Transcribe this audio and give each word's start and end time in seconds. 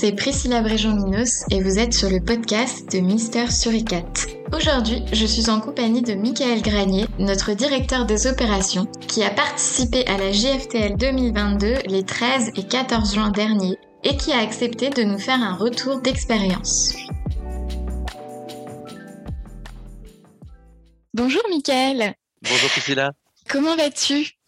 c'est 0.00 0.12
Priscilla 0.12 0.62
Bréjon-Minos 0.62 1.44
et 1.50 1.60
vous 1.60 1.78
êtes 1.78 1.92
sur 1.92 2.08
le 2.08 2.24
podcast 2.24 2.90
de 2.90 3.00
Mister 3.00 3.50
Suricat. 3.50 4.06
Aujourd'hui, 4.50 5.04
je 5.12 5.26
suis 5.26 5.50
en 5.50 5.60
compagnie 5.60 6.00
de 6.00 6.14
Michael 6.14 6.62
Granier, 6.62 7.04
notre 7.18 7.52
directeur 7.52 8.06
des 8.06 8.26
opérations, 8.26 8.86
qui 9.08 9.22
a 9.22 9.28
participé 9.28 10.06
à 10.06 10.16
la 10.16 10.32
JFTL 10.32 10.96
2022 10.96 11.74
les 11.84 12.02
13 12.02 12.52
et 12.56 12.62
14 12.66 13.14
juin 13.14 13.30
dernier 13.30 13.76
et 14.02 14.16
qui 14.16 14.32
a 14.32 14.38
accepté 14.38 14.88
de 14.88 15.02
nous 15.02 15.18
faire 15.18 15.42
un 15.42 15.54
retour 15.54 16.00
d'expérience. 16.00 16.94
Bonjour 21.12 21.42
Michael. 21.50 22.14
Bonjour 22.40 22.70
Priscilla. 22.70 23.12
Comment 23.50 23.76
vas-tu? 23.76 24.39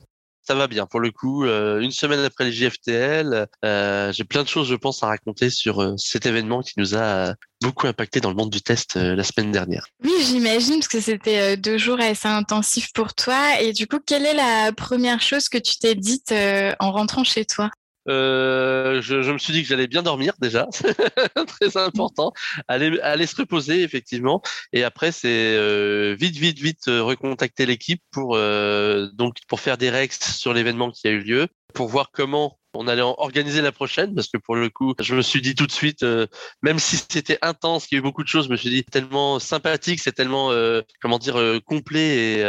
Ça 0.42 0.54
va 0.54 0.66
bien 0.66 0.86
pour 0.86 1.00
le 1.00 1.10
coup. 1.10 1.44
Euh, 1.44 1.80
une 1.80 1.92
semaine 1.92 2.20
après 2.20 2.44
les 2.44 2.52
JFTL, 2.52 3.46
euh, 3.64 4.12
j'ai 4.12 4.24
plein 4.24 4.42
de 4.42 4.48
choses, 4.48 4.68
je 4.68 4.74
pense, 4.74 5.02
à 5.02 5.06
raconter 5.06 5.50
sur 5.50 5.80
euh, 5.80 5.94
cet 5.96 6.26
événement 6.26 6.62
qui 6.62 6.74
nous 6.76 6.96
a 6.96 7.34
beaucoup 7.62 7.86
impacté 7.86 8.20
dans 8.20 8.28
le 8.28 8.34
monde 8.34 8.50
du 8.50 8.60
test 8.60 8.96
la 8.96 9.22
semaine 9.22 9.52
dernière. 9.52 9.86
Oui, 10.02 10.10
j'imagine 10.26 10.80
parce 10.80 10.88
que 10.88 11.00
c'était 11.00 11.56
deux 11.56 11.78
jours 11.78 12.00
assez 12.00 12.26
intensifs 12.26 12.92
pour 12.92 13.14
toi. 13.14 13.60
Et 13.60 13.72
du 13.72 13.86
coup, 13.86 14.00
quelle 14.04 14.26
est 14.26 14.34
la 14.34 14.72
première 14.72 15.20
chose 15.20 15.48
que 15.48 15.58
tu 15.58 15.78
t'es 15.78 15.94
dite 15.94 16.34
en 16.80 16.90
rentrant 16.90 17.22
chez 17.22 17.44
toi? 17.44 17.70
Euh, 18.08 19.00
je, 19.00 19.22
je, 19.22 19.30
me 19.30 19.38
suis 19.38 19.52
dit 19.52 19.62
que 19.62 19.68
j'allais 19.68 19.86
bien 19.86 20.02
dormir 20.02 20.34
déjà, 20.40 20.66
très 21.46 21.76
important. 21.76 22.32
Aller, 22.68 22.98
aller 23.00 23.26
se 23.26 23.36
reposer 23.36 23.82
effectivement, 23.82 24.42
et 24.72 24.84
après 24.84 25.12
c'est 25.12 25.56
euh, 25.56 26.16
vite, 26.18 26.36
vite, 26.36 26.58
vite 26.58 26.88
euh, 26.88 27.02
recontacter 27.02 27.66
l'équipe 27.66 28.02
pour 28.10 28.36
euh, 28.36 29.08
donc 29.14 29.36
pour 29.48 29.60
faire 29.60 29.78
des 29.78 29.90
rex 29.90 30.36
sur 30.36 30.52
l'événement 30.52 30.90
qui 30.90 31.06
a 31.08 31.10
eu 31.10 31.20
lieu, 31.20 31.48
pour 31.74 31.88
voir 31.88 32.10
comment 32.12 32.58
on 32.74 32.88
allait 32.88 33.02
organiser 33.02 33.60
la 33.60 33.72
prochaine 33.72 34.14
parce 34.14 34.28
que 34.28 34.38
pour 34.38 34.56
le 34.56 34.70
coup, 34.70 34.94
je 35.00 35.14
me 35.14 35.22
suis 35.22 35.40
dit 35.40 35.54
tout 35.54 35.66
de 35.66 35.72
suite, 35.72 36.02
euh, 36.02 36.26
même 36.62 36.78
si 36.78 36.96
c'était 36.96 37.38
intense, 37.42 37.86
qu'il 37.86 37.96
y 37.96 37.98
a 37.98 38.00
eu 38.00 38.02
beaucoup 38.02 38.22
de 38.22 38.28
choses, 38.28 38.46
je 38.46 38.50
me 38.50 38.56
suis 38.56 38.70
dit 38.70 38.84
tellement 38.84 39.38
sympathique, 39.38 40.00
c'est 40.00 40.12
tellement 40.12 40.50
euh, 40.50 40.82
comment 41.00 41.18
dire 41.18 41.38
euh, 41.38 41.60
complet 41.60 42.38
et 42.38 42.44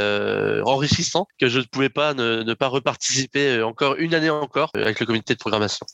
enrichissant 0.66 1.27
que 1.39 1.47
je 1.47 1.59
ne 1.59 1.66
pouvais 1.66 1.89
pas 1.89 2.13
ne, 2.13 2.44
ne 2.44 2.53
pas 2.53 2.67
reparticiper 2.67 3.61
encore 3.61 3.95
une 3.95 4.13
année 4.13 4.29
encore 4.29 4.71
avec 4.75 4.99
le 4.99 5.05
comité 5.05 5.33
de 5.33 5.39
programmation. 5.39 5.85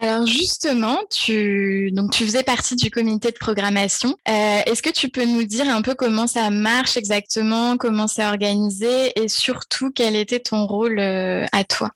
Alors 0.00 0.26
justement, 0.26 0.98
tu 1.10 1.90
donc 1.92 2.10
tu 2.10 2.24
faisais 2.24 2.42
partie 2.42 2.74
du 2.74 2.90
comité 2.90 3.30
de 3.30 3.36
programmation. 3.38 4.16
Est-ce 4.26 4.82
que 4.82 4.90
tu 4.90 5.08
peux 5.08 5.24
nous 5.24 5.44
dire 5.44 5.68
un 5.68 5.82
peu 5.82 5.94
comment 5.94 6.26
ça 6.26 6.50
marche 6.50 6.96
exactement, 6.96 7.76
comment 7.76 8.08
c'est 8.08 8.24
organisé 8.24 9.12
et 9.20 9.28
surtout 9.28 9.92
quel 9.94 10.16
était 10.16 10.40
ton 10.40 10.66
rôle 10.66 10.98
à 11.00 11.64
toi? 11.64 11.90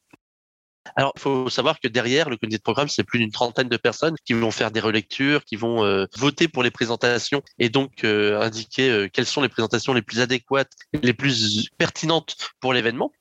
Alors, 0.94 1.12
il 1.16 1.20
faut 1.20 1.50
savoir 1.50 1.80
que 1.80 1.88
derrière 1.88 2.30
le 2.30 2.36
comité 2.36 2.58
de 2.58 2.62
programme, 2.62 2.88
c'est 2.88 3.02
plus 3.02 3.18
d'une 3.18 3.32
trentaine 3.32 3.68
de 3.68 3.76
personnes 3.76 4.14
qui 4.24 4.34
vont 4.34 4.50
faire 4.50 4.70
des 4.70 4.80
relectures, 4.80 5.44
qui 5.44 5.56
vont 5.56 5.84
euh, 5.84 6.06
voter 6.16 6.48
pour 6.48 6.62
les 6.62 6.70
présentations 6.70 7.42
et 7.58 7.68
donc 7.68 8.04
euh, 8.04 8.40
indiquer 8.40 8.90
euh, 8.90 9.08
quelles 9.12 9.26
sont 9.26 9.42
les 9.42 9.48
présentations 9.48 9.92
les 9.94 10.02
plus 10.02 10.20
adéquates, 10.20 10.72
les 11.02 11.14
plus 11.14 11.68
pertinentes 11.78 12.36
pour 12.60 12.72
l'événement. 12.72 13.12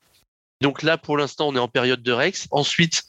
Donc 0.62 0.82
là, 0.82 0.96
pour 0.96 1.18
l'instant, 1.18 1.48
on 1.48 1.56
est 1.56 1.58
en 1.58 1.68
période 1.68 2.02
de 2.02 2.12
Rex. 2.12 2.48
Ensuite, 2.50 3.02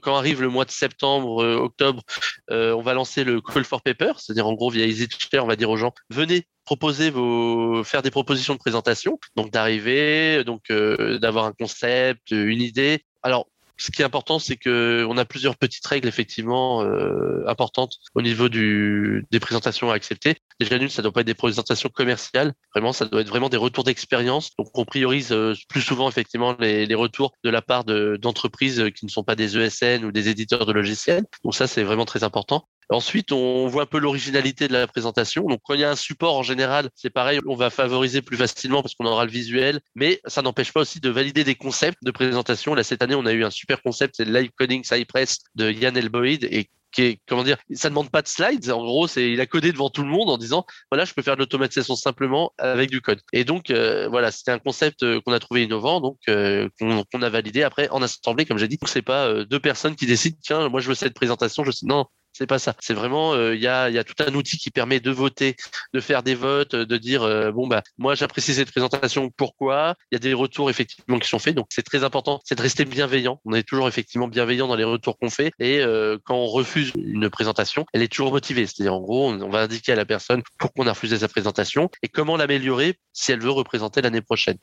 quand 0.00 0.16
arrive 0.16 0.40
le 0.40 0.48
mois 0.48 0.64
de 0.64 0.70
septembre, 0.70 1.44
octobre, 1.44 2.02
on 2.48 2.80
va 2.80 2.94
lancer 2.94 3.22
le 3.22 3.42
Call 3.42 3.64
for 3.64 3.82
Paper, 3.82 4.12
c'est-à-dire 4.16 4.46
en 4.46 4.54
gros 4.54 4.70
via 4.70 4.86
EasyChair, 4.86 5.44
on 5.44 5.46
va 5.46 5.56
dire 5.56 5.68
aux 5.68 5.76
gens 5.76 5.92
venez 6.08 6.46
proposer 6.64 7.10
vos, 7.10 7.84
faire 7.84 8.00
des 8.00 8.10
propositions 8.10 8.54
de 8.54 8.58
présentation, 8.58 9.18
donc 9.36 9.50
d'arriver, 9.50 10.42
donc 10.44 10.72
d'avoir 10.72 11.44
un 11.44 11.52
concept, 11.52 12.30
une 12.30 12.62
idée. 12.62 13.04
Alors 13.22 13.46
ce 13.76 13.90
qui 13.90 14.02
est 14.02 14.04
important, 14.04 14.38
c'est 14.38 14.56
que 14.56 15.04
on 15.08 15.16
a 15.18 15.24
plusieurs 15.24 15.56
petites 15.56 15.86
règles 15.86 16.08
effectivement 16.08 16.82
euh, 16.82 17.44
importantes 17.46 17.98
au 18.14 18.22
niveau 18.22 18.48
des 18.48 19.40
présentations 19.40 19.90
à 19.90 19.94
accepter. 19.94 20.36
Déjà 20.60 20.78
d'une, 20.78 20.88
ça 20.88 21.02
doit 21.02 21.12
pas 21.12 21.20
être 21.20 21.26
des 21.26 21.34
présentations 21.34 21.88
commerciales. 21.88 22.54
Vraiment, 22.74 22.92
ça 22.92 23.04
doit 23.04 23.20
être 23.20 23.28
vraiment 23.28 23.48
des 23.48 23.56
retours 23.56 23.84
d'expérience. 23.84 24.54
Donc, 24.56 24.68
on 24.74 24.84
priorise 24.84 25.32
euh, 25.32 25.54
plus 25.68 25.82
souvent 25.82 26.08
effectivement 26.08 26.56
les, 26.58 26.86
les 26.86 26.94
retours 26.94 27.32
de 27.44 27.50
la 27.50 27.62
part 27.62 27.84
d'entreprises 27.84 28.90
qui 28.94 29.04
ne 29.04 29.10
sont 29.10 29.24
pas 29.24 29.36
des 29.36 29.56
ESN 29.58 30.04
ou 30.04 30.12
des 30.12 30.28
éditeurs 30.28 30.66
de 30.66 30.72
logiciels. 30.72 31.24
Donc 31.44 31.54
ça, 31.54 31.66
c'est 31.66 31.82
vraiment 31.82 32.04
très 32.04 32.24
important. 32.24 32.68
Ensuite, 32.88 33.32
on 33.32 33.66
voit 33.66 33.82
un 33.82 33.86
peu 33.86 33.98
l'originalité 33.98 34.68
de 34.68 34.72
la 34.72 34.86
présentation. 34.86 35.44
Donc, 35.44 35.60
quand 35.64 35.74
il 35.74 35.80
y 35.80 35.84
a 35.84 35.90
un 35.90 35.96
support 35.96 36.36
en 36.36 36.42
général, 36.42 36.88
c'est 36.94 37.10
pareil, 37.10 37.40
on 37.46 37.56
va 37.56 37.70
favoriser 37.70 38.22
plus 38.22 38.36
facilement 38.36 38.82
parce 38.82 38.94
qu'on 38.94 39.06
aura 39.06 39.24
le 39.24 39.30
visuel, 39.30 39.80
mais 39.94 40.20
ça 40.26 40.42
n'empêche 40.42 40.72
pas 40.72 40.80
aussi 40.80 41.00
de 41.00 41.10
valider 41.10 41.44
des 41.44 41.56
concepts 41.56 41.98
de 42.02 42.10
présentation. 42.10 42.74
Là, 42.74 42.84
cette 42.84 43.02
année, 43.02 43.14
on 43.14 43.26
a 43.26 43.32
eu 43.32 43.44
un 43.44 43.50
super 43.50 43.82
concept, 43.82 44.14
c'est 44.16 44.24
le 44.24 44.38
Live 44.38 44.50
Coding 44.56 44.84
Cypress 44.84 45.38
de 45.56 45.70
Yann 45.70 45.96
Elboyd 45.96 46.44
et 46.44 46.70
qui 46.96 47.02
est, 47.02 47.20
comment 47.28 47.44
dire, 47.44 47.58
ça 47.74 47.90
demande 47.90 48.10
pas 48.10 48.22
de 48.22 48.28
slides. 48.28 48.70
En 48.70 48.82
gros, 48.82 49.06
c'est, 49.06 49.30
il 49.30 49.40
a 49.40 49.46
codé 49.46 49.70
devant 49.70 49.90
tout 49.90 50.02
le 50.02 50.08
monde 50.08 50.30
en 50.30 50.38
disant, 50.38 50.64
voilà, 50.90 51.04
je 51.04 51.12
peux 51.12 51.22
faire 51.22 51.34
de 51.34 51.40
l'automatisation 51.40 51.94
simplement 51.94 52.52
avec 52.58 52.90
du 52.90 53.02
code. 53.02 53.20
Et 53.32 53.44
donc, 53.44 53.70
euh, 53.70 54.08
voilà, 54.08 54.30
c'était 54.30 54.52
un 54.52 54.58
concept 54.58 55.02
euh, 55.02 55.20
qu'on 55.20 55.32
a 55.32 55.38
trouvé 55.38 55.64
innovant, 55.64 56.00
donc 56.00 56.16
euh, 56.28 56.68
qu'on, 56.80 57.22
a 57.22 57.28
validé 57.28 57.62
après 57.62 57.88
en 57.90 58.02
assemblée, 58.02 58.46
comme 58.46 58.58
j'ai 58.58 58.68
dit. 58.68 58.78
C'est 58.86 59.02
pas 59.02 59.44
deux 59.44 59.60
personnes 59.60 59.94
qui 59.94 60.06
décident, 60.06 60.36
tiens, 60.42 60.68
moi 60.68 60.80
je 60.80 60.88
veux 60.88 60.94
cette 60.94 61.14
présentation, 61.14 61.64
je 61.64 61.70
sais, 61.70 61.86
non, 61.86 62.06
c'est 62.36 62.46
pas 62.46 62.58
ça. 62.58 62.74
C'est 62.80 62.94
vraiment, 62.94 63.32
euh, 63.34 63.54
il 63.54 63.60
y, 63.62 63.66
a, 63.66 64.04
tout 64.04 64.14
un 64.18 64.34
outil 64.34 64.58
qui 64.58 64.70
permet 64.70 65.00
de 65.00 65.10
voter, 65.10 65.56
de 65.94 66.00
faire 66.00 66.22
des 66.22 66.34
votes, 66.34 66.74
de 66.76 66.96
dire 66.96 67.22
euh, 67.22 67.50
bon 67.50 67.66
bah 67.66 67.82
moi 67.98 68.14
j'apprécie 68.14 68.54
cette 68.54 68.70
présentation. 68.70 69.30
Pourquoi? 69.36 69.94
Il 70.10 70.16
y 70.16 70.16
a 70.16 70.18
des 70.18 70.34
retours 70.34 70.68
effectivement 70.68 71.18
qui 71.18 71.28
sont 71.28 71.38
faits. 71.38 71.54
Donc 71.54 71.66
c'est 71.70 71.82
très 71.82 72.04
important, 72.04 72.40
c'est 72.44 72.54
de 72.54 72.62
rester 72.62 72.84
bienveillant. 72.84 73.40
On 73.44 73.54
est 73.54 73.62
toujours 73.62 73.88
effectivement 73.88 74.28
bienveillant 74.28 74.68
dans 74.68 74.76
les 74.76 74.84
retours 74.84 75.18
qu'on 75.18 75.30
fait. 75.30 75.52
Et 75.58 75.80
euh, 75.80 76.18
quand 76.24 76.36
on 76.36 76.46
refuse 76.46 76.92
une 76.96 77.30
présentation, 77.30 77.86
elle 77.94 78.02
est 78.02 78.12
toujours 78.12 78.32
motivée. 78.32 78.66
C'est-à-dire 78.66 78.94
en 78.94 79.00
gros, 79.00 79.30
on, 79.30 79.48
va 79.48 79.62
indiquer 79.62 79.92
à 79.92 79.96
la 79.96 80.04
personne 80.04 80.42
pourquoi 80.58 80.84
on 80.84 80.88
a 80.88 80.92
refusé 80.92 81.18
sa 81.18 81.28
présentation 81.28 81.88
et 82.02 82.08
comment 82.08 82.36
l'améliorer 82.36 82.98
si 83.12 83.32
elle 83.32 83.40
veut 83.40 83.50
représenter 83.50 84.02
l'année 84.02 84.20
prochaine. 84.20 84.58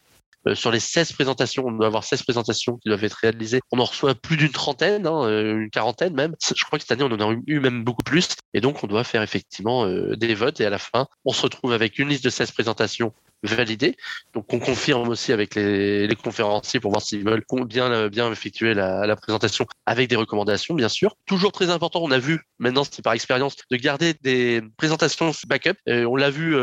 Euh, 0.47 0.55
sur 0.55 0.71
les 0.71 0.79
16 0.79 1.13
présentations, 1.13 1.63
on 1.65 1.71
doit 1.71 1.87
avoir 1.87 2.03
16 2.03 2.23
présentations 2.23 2.77
qui 2.77 2.89
doivent 2.89 3.03
être 3.03 3.17
réalisées. 3.21 3.61
On 3.71 3.79
en 3.79 3.85
reçoit 3.85 4.15
plus 4.15 4.37
d'une 4.37 4.51
trentaine, 4.51 5.07
hein, 5.07 5.23
euh, 5.25 5.61
une 5.61 5.69
quarantaine 5.69 6.13
même. 6.13 6.35
Je 6.43 6.63
crois 6.65 6.79
que 6.79 6.83
cette 6.85 6.91
année, 6.91 7.03
on 7.03 7.13
en 7.13 7.31
a 7.31 7.35
eu 7.47 7.59
même 7.59 7.83
beaucoup 7.83 8.03
plus. 8.03 8.35
Et 8.53 8.61
donc, 8.61 8.83
on 8.83 8.87
doit 8.87 9.03
faire 9.03 9.21
effectivement 9.21 9.85
euh, 9.85 10.15
des 10.15 10.35
votes. 10.35 10.59
Et 10.59 10.65
à 10.65 10.69
la 10.69 10.79
fin, 10.79 11.07
on 11.25 11.33
se 11.33 11.41
retrouve 11.41 11.73
avec 11.73 11.99
une 11.99 12.09
liste 12.09 12.23
de 12.23 12.29
16 12.29 12.51
présentations 12.51 13.13
validées. 13.43 13.95
Donc, 14.33 14.51
on 14.53 14.59
confirme 14.59 15.09
aussi 15.09 15.31
avec 15.31 15.55
les, 15.55 16.09
conférenciers 16.23 16.79
pour 16.79 16.91
voir 16.91 17.01
s'ils 17.01 17.23
veulent 17.23 17.43
bien, 17.65 18.07
bien 18.07 18.31
effectuer 18.31 18.73
la, 18.73 19.15
présentation 19.15 19.65
avec 19.85 20.09
des 20.09 20.15
recommandations, 20.15 20.73
bien 20.73 20.89
sûr. 20.89 21.15
Toujours 21.25 21.51
très 21.51 21.69
important, 21.69 22.01
on 22.01 22.11
a 22.11 22.19
vu, 22.19 22.41
maintenant 22.59 22.83
c'est 22.89 23.01
par 23.01 23.13
expérience, 23.13 23.55
de 23.69 23.77
garder 23.77 24.13
des 24.21 24.61
présentations 24.77 25.31
backup. 25.47 25.75
On 25.87 26.15
l'a 26.15 26.29
vu, 26.29 26.55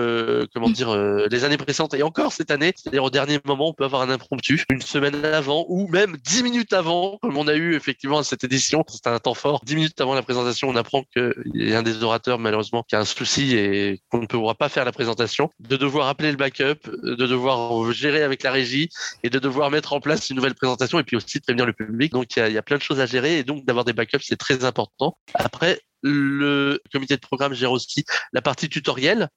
comment 0.55 0.71
dire, 0.71 0.95
les 1.31 1.45
années 1.45 1.57
précédentes 1.57 1.95
et 1.95 2.03
encore 2.03 2.33
cette 2.33 2.51
année, 2.51 2.73
c'est-à-dire 2.77 3.05
au 3.05 3.11
dernier 3.11 3.39
moment, 3.45 3.69
on 3.69 3.73
peut 3.73 3.85
avoir 3.85 4.03
un 4.03 4.11
impromptu 4.11 4.65
une 4.71 4.83
semaine 4.83 5.25
avant 5.25 5.67
ou 5.69 5.89
même 5.89 6.17
dix 6.25 6.43
minutes 6.43 6.73
avant, 6.73 7.19
comme 7.23 7.37
on 7.37 7.49
a 7.49 7.55
eu 7.55 7.75
effectivement 7.75 8.19
à 8.19 8.25
cette 8.25 8.45
édition. 8.45 8.85
C'était 8.89 9.11
un 9.11 9.19
temps 9.19 9.35
fort. 9.35 9.61
Dix 9.65 9.77
minutes 9.77 10.01
avant 10.01 10.15
la 10.15 10.23
présentation, 10.23 10.69
on 10.69 10.77
apprend 10.77 11.05
qu'il 11.15 11.33
y 11.55 11.75
a 11.75 11.79
un 11.79 11.83
des 11.83 12.03
orateurs 12.03 12.39
malheureusement 12.39 12.83
qui 12.83 12.97
a 12.97 13.01
un 13.01 13.05
souci 13.05 13.57
et 13.57 14.01
qu'on 14.11 14.19
ne 14.19 14.27
pourra 14.27 14.55
pas 14.55 14.69
faire 14.69 14.85
la 14.85 14.93
présentation, 14.93 15.51
de 15.61 15.77
devoir 15.77 16.09
appeler 16.09 16.31
le 16.31 16.37
backup, 16.37 16.70
de 16.75 17.27
devoir 17.27 17.93
gérer 17.93 18.23
avec 18.23 18.43
la 18.43 18.51
régie 18.51 18.89
et 19.23 19.31
de 19.31 19.39
devoir 19.39 19.71
mettre 19.71 19.93
en 19.93 20.01
place 20.01 20.31
une 20.31 20.37
nouvelle 20.37 20.55
présentation 20.55 20.99
et 20.99 21.05
puis 21.05 21.17
aussi 21.17 21.39
de 21.39 21.43
prévenir 21.43 21.67
le 21.67 21.73
public. 21.73 22.13
Donc 22.13 22.37
il 22.37 22.53
y 22.53 22.59
a, 22.59 22.63
plein 22.63 22.77
de 22.77 22.83
choses 22.83 23.01
à 23.01 23.07
gérer 23.07 23.39
et 23.39 23.45
donc 23.45 23.65
d'avoir 23.65 23.85
des 23.85 23.93
backups, 23.93 24.25
c'est 24.25 24.37
très 24.37 24.65
important. 24.65 25.19
Après, 25.35 25.81
le 26.03 26.81
comité 26.93 27.17
de 27.17 27.21
programme 27.21 27.55
gère 27.55 27.73
aussi 27.73 28.05
la 28.33 28.43
partie 28.43 28.69
tutoriel. 28.69 29.29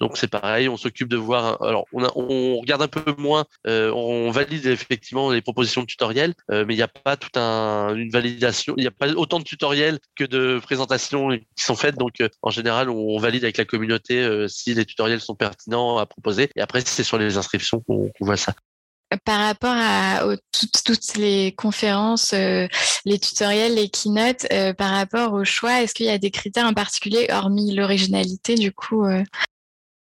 Donc 0.00 0.16
c'est 0.16 0.28
pareil, 0.28 0.68
on 0.68 0.76
s'occupe 0.76 1.08
de 1.08 1.16
voir. 1.16 1.62
Alors 1.62 1.86
on, 1.92 2.04
a, 2.04 2.10
on 2.16 2.58
regarde 2.58 2.82
un 2.82 2.88
peu 2.88 3.14
moins, 3.18 3.44
euh, 3.66 3.92
on 3.92 4.30
valide 4.30 4.66
effectivement 4.66 5.30
les 5.30 5.42
propositions 5.42 5.82
de 5.82 5.86
tutoriels, 5.86 6.34
euh, 6.50 6.64
mais 6.66 6.74
il 6.74 6.78
n'y 6.78 6.82
a 6.82 6.88
pas 6.88 7.16
toute 7.16 7.36
un, 7.36 7.94
une 7.94 8.10
validation, 8.10 8.74
il 8.76 8.80
n'y 8.80 8.86
a 8.86 8.92
pas 8.92 9.08
autant 9.10 9.38
de 9.38 9.44
tutoriels 9.44 9.98
que 10.16 10.24
de 10.24 10.58
présentations 10.62 11.28
qui 11.30 11.64
sont 11.64 11.76
faites. 11.76 11.96
Donc 11.96 12.20
euh, 12.20 12.28
en 12.42 12.50
général, 12.50 12.88
on, 12.88 13.18
valide 13.20 13.44
avec 13.44 13.58
la 13.58 13.66
communauté 13.66 14.46
si 14.48 14.72
les 14.72 14.86
tutoriels 14.86 15.20
sont 15.20 15.34
pertinents 15.34 15.98
à 15.98 16.06
proposer. 16.06 16.48
Et 16.56 16.62
après, 16.62 16.80
c'est 16.80 17.04
sur 17.04 17.18
les 17.18 17.36
inscriptions 17.36 17.80
qu'on 17.80 18.10
voit 18.20 18.38
ça 18.38 18.54
par 19.24 19.40
rapport 19.40 19.74
à 19.74 20.22
toutes, 20.84 21.16
les 21.16 21.52
conférences, 21.56 22.32
les 22.32 23.18
tutoriels, 23.18 23.74
les 23.74 23.88
keynotes, 23.88 24.46
par 24.78 24.92
rapport 24.92 25.32
au 25.32 25.44
choix, 25.44 25.82
est-ce 25.82 25.94
qu'il 25.94 26.06
y 26.06 26.10
a 26.10 26.18
des 26.18 26.30
critères 26.30 26.66
en 26.66 26.74
particulier, 26.74 27.26
hormis 27.28 27.74
l'originalité, 27.74 28.54
du 28.54 28.70
coup 28.70 29.04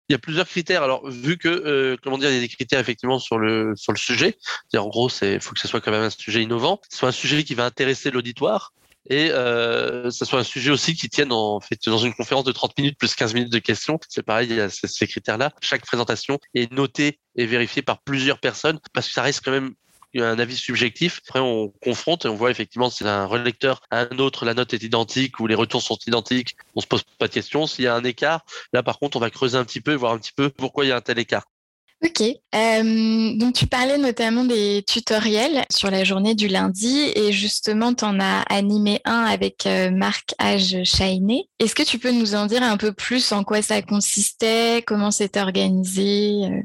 il 0.08 0.12
y 0.12 0.14
a 0.14 0.18
plusieurs 0.18 0.46
critères. 0.46 0.82
Alors, 0.82 1.08
vu 1.08 1.36
que, 1.36 1.48
euh, 1.48 1.96
comment 2.02 2.18
dire, 2.18 2.30
il 2.30 2.34
y 2.34 2.38
a 2.38 2.40
des 2.40 2.48
critères 2.48 2.80
effectivement 2.80 3.18
sur 3.18 3.38
le 3.38 3.74
sur 3.76 3.92
le 3.92 3.98
sujet. 3.98 4.36
En 4.74 4.88
gros, 4.88 5.08
c'est 5.08 5.40
faut 5.40 5.52
que 5.52 5.60
ce 5.60 5.68
soit 5.68 5.80
quand 5.80 5.90
même 5.90 6.02
un 6.02 6.10
sujet 6.10 6.42
innovant, 6.42 6.80
ce 6.88 6.98
soit 6.98 7.08
un 7.08 7.12
sujet 7.12 7.42
qui 7.44 7.54
va 7.54 7.64
intéresser 7.64 8.10
l'auditoire 8.10 8.72
et 9.08 9.30
euh, 9.30 10.10
ça 10.10 10.24
soit 10.24 10.40
un 10.40 10.44
sujet 10.44 10.70
aussi 10.70 10.94
qui 10.94 11.08
tienne 11.08 11.32
en 11.32 11.60
fait 11.60 11.78
dans 11.86 11.98
une 11.98 12.14
conférence 12.14 12.44
de 12.44 12.52
30 12.52 12.76
minutes 12.78 12.98
plus 12.98 13.14
15 13.14 13.34
minutes 13.34 13.52
de 13.52 13.58
questions. 13.58 13.98
C'est 14.08 14.22
pareil, 14.22 14.48
il 14.50 14.56
y 14.56 14.60
a 14.60 14.68
ces 14.68 15.06
critères-là. 15.06 15.52
Chaque 15.60 15.84
présentation 15.84 16.38
est 16.54 16.72
notée 16.72 17.20
et 17.36 17.46
vérifiée 17.46 17.82
par 17.82 18.02
plusieurs 18.02 18.40
personnes 18.40 18.78
parce 18.92 19.08
que 19.08 19.12
ça 19.12 19.22
reste 19.22 19.44
quand 19.44 19.52
même 19.52 19.74
un 20.22 20.38
avis 20.38 20.56
subjectif. 20.56 21.20
Après, 21.26 21.40
on 21.40 21.68
confronte 21.82 22.24
et 22.24 22.28
on 22.28 22.34
voit 22.34 22.50
effectivement 22.50 22.90
si 22.90 23.06
un 23.06 23.26
relecteur 23.26 23.82
à 23.90 24.00
un 24.00 24.18
autre, 24.18 24.44
la 24.44 24.54
note 24.54 24.74
est 24.74 24.82
identique 24.82 25.40
ou 25.40 25.46
les 25.46 25.54
retours 25.54 25.82
sont 25.82 25.98
identiques. 26.06 26.56
On 26.74 26.80
se 26.80 26.86
pose 26.86 27.02
pas 27.18 27.28
de 27.28 27.32
questions. 27.32 27.66
S'il 27.66 27.84
y 27.84 27.88
a 27.88 27.94
un 27.94 28.04
écart, 28.04 28.44
là, 28.72 28.82
par 28.82 28.98
contre, 28.98 29.16
on 29.16 29.20
va 29.20 29.30
creuser 29.30 29.56
un 29.56 29.64
petit 29.64 29.80
peu 29.80 29.92
et 29.92 29.96
voir 29.96 30.12
un 30.12 30.18
petit 30.18 30.32
peu 30.32 30.50
pourquoi 30.50 30.84
il 30.84 30.88
y 30.88 30.92
a 30.92 30.96
un 30.96 31.00
tel 31.00 31.18
écart. 31.18 31.44
Ok. 32.04 32.20
Euh, 32.20 33.36
donc 33.36 33.54
tu 33.54 33.66
parlais 33.66 33.96
notamment 33.96 34.44
des 34.44 34.84
tutoriels 34.86 35.64
sur 35.70 35.90
la 35.90 36.04
journée 36.04 36.34
du 36.34 36.46
lundi 36.46 37.10
et 37.14 37.32
justement 37.32 37.94
tu 37.94 38.04
en 38.04 38.20
as 38.20 38.42
animé 38.50 39.00
un 39.06 39.22
avec 39.24 39.66
euh, 39.66 39.90
Marc 39.90 40.34
Age 40.38 40.76
Chainé. 40.84 41.48
Est-ce 41.58 41.74
que 41.74 41.82
tu 41.82 41.98
peux 41.98 42.10
nous 42.10 42.34
en 42.34 42.46
dire 42.46 42.62
un 42.62 42.76
peu 42.76 42.92
plus 42.92 43.32
en 43.32 43.44
quoi 43.44 43.62
ça 43.62 43.80
consistait, 43.80 44.84
comment 44.86 45.10
c'était 45.10 45.40
organisé 45.40 46.44
euh? 46.44 46.62